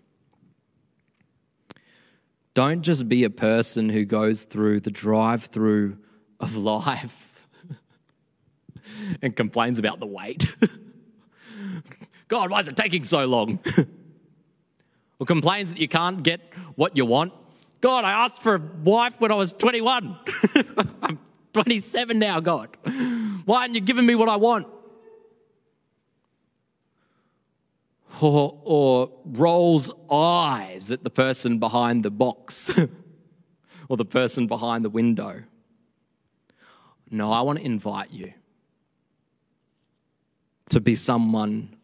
Don't 2.53 2.81
just 2.81 3.07
be 3.07 3.23
a 3.23 3.29
person 3.29 3.89
who 3.89 4.03
goes 4.03 4.43
through 4.43 4.81
the 4.81 4.91
drive 4.91 5.45
through 5.45 5.97
of 6.39 6.55
life 6.57 7.47
and 9.21 9.35
complains 9.35 9.79
about 9.79 9.99
the 9.99 10.07
wait. 10.07 10.45
God, 12.27 12.49
why 12.49 12.59
is 12.59 12.67
it 12.67 12.75
taking 12.75 13.03
so 13.03 13.25
long? 13.25 13.59
or 15.19 15.25
complains 15.25 15.73
that 15.73 15.79
you 15.79 15.87
can't 15.87 16.23
get 16.23 16.41
what 16.75 16.97
you 16.97 17.05
want. 17.05 17.33
God, 17.79 18.03
I 18.03 18.11
asked 18.11 18.41
for 18.41 18.55
a 18.55 18.59
wife 18.59 19.19
when 19.19 19.31
I 19.31 19.35
was 19.35 19.53
21. 19.53 20.17
I'm 21.01 21.19
27 21.53 22.19
now, 22.19 22.39
God. 22.39 22.69
Why 23.45 23.61
aren't 23.61 23.75
you 23.75 23.81
giving 23.81 24.05
me 24.05 24.15
what 24.15 24.29
I 24.29 24.35
want? 24.35 24.67
Or, 28.21 28.59
or 28.63 29.11
rolls 29.25 29.91
eyes 30.11 30.91
at 30.91 31.03
the 31.03 31.09
person 31.09 31.57
behind 31.57 32.03
the 32.03 32.11
box 32.11 32.71
or 33.89 33.97
the 33.97 34.05
person 34.05 34.47
behind 34.47 34.85
the 34.85 34.89
window. 34.89 35.43
No, 37.09 37.31
I 37.31 37.41
want 37.41 37.59
to 37.59 37.65
invite 37.65 38.11
you 38.11 38.33
to 40.69 40.79
be 40.79 40.95
someone 40.95 41.75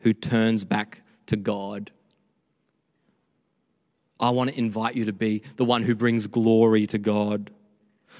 who 0.00 0.12
turns 0.12 0.64
back 0.64 1.02
to 1.26 1.36
God. 1.36 1.90
I 4.20 4.30
want 4.30 4.50
to 4.50 4.58
invite 4.58 4.94
you 4.94 5.04
to 5.06 5.12
be 5.12 5.42
the 5.56 5.64
one 5.64 5.82
who 5.82 5.94
brings 5.94 6.26
glory 6.26 6.86
to 6.86 6.98
God. 6.98 7.50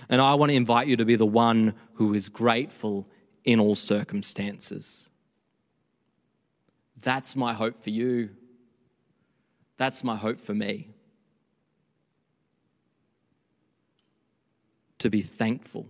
And 0.09 0.21
I 0.21 0.35
want 0.35 0.51
to 0.51 0.57
invite 0.57 0.89
you 0.89 0.97
to 0.97 1.05
be 1.05 1.17
the 1.17 1.27
one 1.27 1.75
who 1.95 2.15
is 2.15 2.29
grateful 2.29 3.09
in 3.45 3.61
all 3.61 3.75
circumstances. 3.75 5.08
That's 7.01 7.37
my 7.37 7.53
hope 7.53 7.79
for 7.79 7.91
you. 7.91 8.31
That's 9.77 10.03
my 10.03 10.17
hope 10.17 10.39
for 10.39 10.55
me. 10.55 10.89
To 14.99 15.11
be 15.11 15.23
thankful 15.23 15.87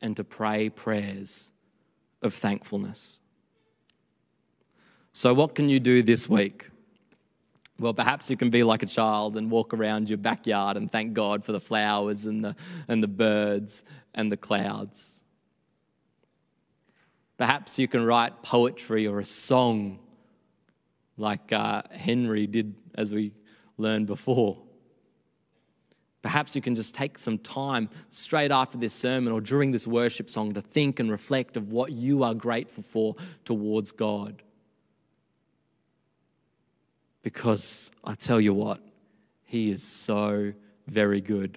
and 0.00 0.16
to 0.16 0.24
pray 0.24 0.70
prayers 0.70 1.50
of 2.22 2.32
thankfulness. 2.32 3.18
So, 5.12 5.34
what 5.34 5.54
can 5.54 5.68
you 5.68 5.80
do 5.80 6.02
this 6.02 6.28
week? 6.28 6.70
Well, 7.78 7.94
perhaps 7.94 8.30
you 8.30 8.36
can 8.36 8.50
be 8.50 8.62
like 8.62 8.82
a 8.82 8.86
child 8.86 9.36
and 9.36 9.50
walk 9.50 9.74
around 9.74 10.08
your 10.08 10.18
backyard 10.18 10.76
and 10.76 10.90
thank 10.90 11.14
God 11.14 11.44
for 11.44 11.52
the 11.52 11.60
flowers 11.60 12.26
and 12.26 12.44
the, 12.44 12.56
and 12.88 13.02
the 13.02 13.08
birds 13.08 13.82
and 14.14 14.30
the 14.30 14.36
clouds. 14.36 15.14
Perhaps 17.40 17.78
you 17.78 17.88
can 17.88 18.04
write 18.04 18.42
poetry 18.42 19.06
or 19.06 19.18
a 19.18 19.24
song 19.24 19.98
like 21.16 21.54
uh, 21.54 21.80
Henry 21.90 22.46
did 22.46 22.74
as 22.96 23.12
we 23.12 23.32
learned 23.78 24.06
before. 24.06 24.58
Perhaps 26.20 26.54
you 26.54 26.60
can 26.60 26.76
just 26.76 26.94
take 26.94 27.16
some 27.16 27.38
time 27.38 27.88
straight 28.10 28.50
after 28.50 28.76
this 28.76 28.92
sermon 28.92 29.32
or 29.32 29.40
during 29.40 29.70
this 29.70 29.86
worship 29.86 30.28
song 30.28 30.52
to 30.52 30.60
think 30.60 31.00
and 31.00 31.10
reflect 31.10 31.56
of 31.56 31.72
what 31.72 31.92
you 31.92 32.24
are 32.24 32.34
grateful 32.34 32.82
for 32.82 33.16
towards 33.46 33.90
God. 33.90 34.42
Because 37.22 37.90
I 38.04 38.16
tell 38.16 38.38
you 38.38 38.52
what, 38.52 38.82
He 39.46 39.70
is 39.70 39.82
so 39.82 40.52
very 40.86 41.22
good. 41.22 41.56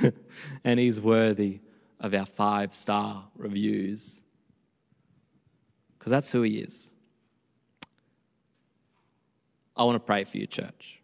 and 0.62 0.78
He's 0.78 1.00
worthy 1.00 1.62
of 1.98 2.14
our 2.14 2.26
five 2.26 2.76
star 2.76 3.24
reviews. 3.34 4.22
Because 6.06 6.18
that's 6.18 6.30
who 6.30 6.42
He 6.42 6.58
is. 6.58 6.90
I 9.76 9.82
want 9.82 9.96
to 9.96 9.98
pray 9.98 10.22
for 10.22 10.38
you, 10.38 10.46
church. 10.46 11.00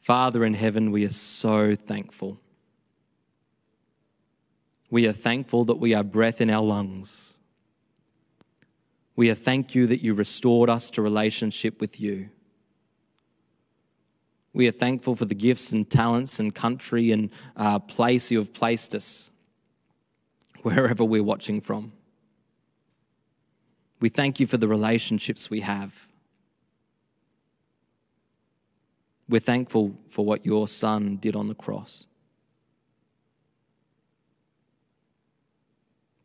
Father 0.00 0.44
in 0.44 0.54
heaven, 0.54 0.90
we 0.90 1.04
are 1.04 1.10
so 1.10 1.76
thankful. 1.76 2.40
We 4.90 5.06
are 5.06 5.12
thankful 5.12 5.64
that 5.66 5.76
we 5.76 5.92
have 5.92 6.10
breath 6.10 6.40
in 6.40 6.50
our 6.50 6.64
lungs. 6.64 7.34
We 9.14 9.30
are 9.30 9.36
thank 9.36 9.72
you 9.72 9.86
that 9.86 10.02
you 10.02 10.12
restored 10.12 10.68
us 10.68 10.90
to 10.90 11.02
relationship 11.02 11.80
with 11.80 12.00
you. 12.00 12.30
We 14.52 14.66
are 14.66 14.72
thankful 14.72 15.14
for 15.14 15.24
the 15.24 15.36
gifts 15.36 15.70
and 15.70 15.88
talents 15.88 16.40
and 16.40 16.52
country 16.52 17.12
and 17.12 17.30
uh, 17.56 17.78
place 17.78 18.32
you 18.32 18.38
have 18.38 18.52
placed 18.52 18.92
us, 18.92 19.30
wherever 20.62 21.04
we're 21.04 21.22
watching 21.22 21.60
from. 21.60 21.92
We 24.00 24.08
thank 24.08 24.40
you 24.40 24.46
for 24.46 24.56
the 24.56 24.68
relationships 24.68 25.50
we 25.50 25.60
have. 25.60 26.08
We're 29.28 29.40
thankful 29.40 29.96
for 30.08 30.24
what 30.24 30.44
your 30.44 30.66
son 30.66 31.16
did 31.16 31.36
on 31.36 31.48
the 31.48 31.54
cross. 31.54 32.06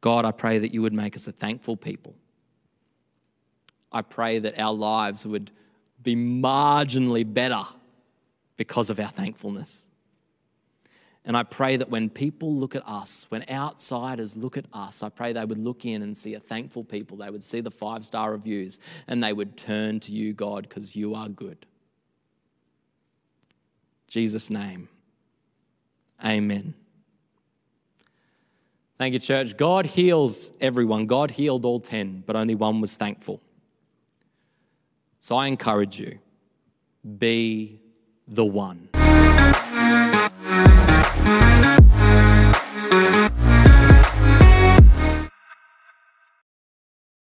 God, 0.01 0.25
I 0.25 0.31
pray 0.31 0.59
that 0.59 0.73
you 0.73 0.81
would 0.81 0.93
make 0.93 1.15
us 1.15 1.27
a 1.27 1.31
thankful 1.31 1.77
people. 1.77 2.15
I 3.91 4.01
pray 4.01 4.39
that 4.39 4.59
our 4.59 4.73
lives 4.73 5.25
would 5.25 5.51
be 6.01 6.15
marginally 6.15 7.31
better 7.31 7.63
because 8.57 8.89
of 8.89 8.99
our 8.99 9.07
thankfulness. 9.07 9.84
And 11.25 11.35
I 11.35 11.41
pray 11.41 11.75
that 11.77 11.89
when 11.89 12.09
people 12.09 12.53
look 12.53 12.75
at 12.75 12.87
us, 12.87 13.25
when 13.29 13.43
outsiders 13.49 14.37
look 14.37 14.57
at 14.57 14.65
us, 14.71 15.01
I 15.01 15.09
pray 15.09 15.33
they 15.33 15.43
would 15.43 15.57
look 15.57 15.83
in 15.83 16.03
and 16.03 16.15
see 16.15 16.35
a 16.35 16.39
thankful 16.39 16.83
people. 16.83 17.17
They 17.17 17.31
would 17.31 17.43
see 17.43 17.61
the 17.61 17.71
five 17.71 18.05
star 18.05 18.31
reviews 18.31 18.77
and 19.07 19.23
they 19.23 19.33
would 19.33 19.57
turn 19.57 19.99
to 20.01 20.11
you, 20.11 20.33
God, 20.33 20.69
because 20.69 20.95
you 20.95 21.15
are 21.15 21.27
good. 21.27 21.65
Jesus' 24.07 24.51
name. 24.51 24.87
Amen. 26.23 26.75
Thank 28.97 29.13
you, 29.13 29.19
church. 29.19 29.57
God 29.57 29.87
heals 29.87 30.51
everyone. 30.61 31.05
God 31.07 31.31
healed 31.31 31.65
all 31.65 31.79
10, 31.79 32.23
but 32.25 32.35
only 32.35 32.55
one 32.55 32.79
was 32.79 32.95
thankful. 32.95 33.41
So 35.19 35.35
I 35.35 35.47
encourage 35.47 35.99
you 35.99 36.19
be 37.17 37.81
the 38.27 38.45
one. 38.45 38.94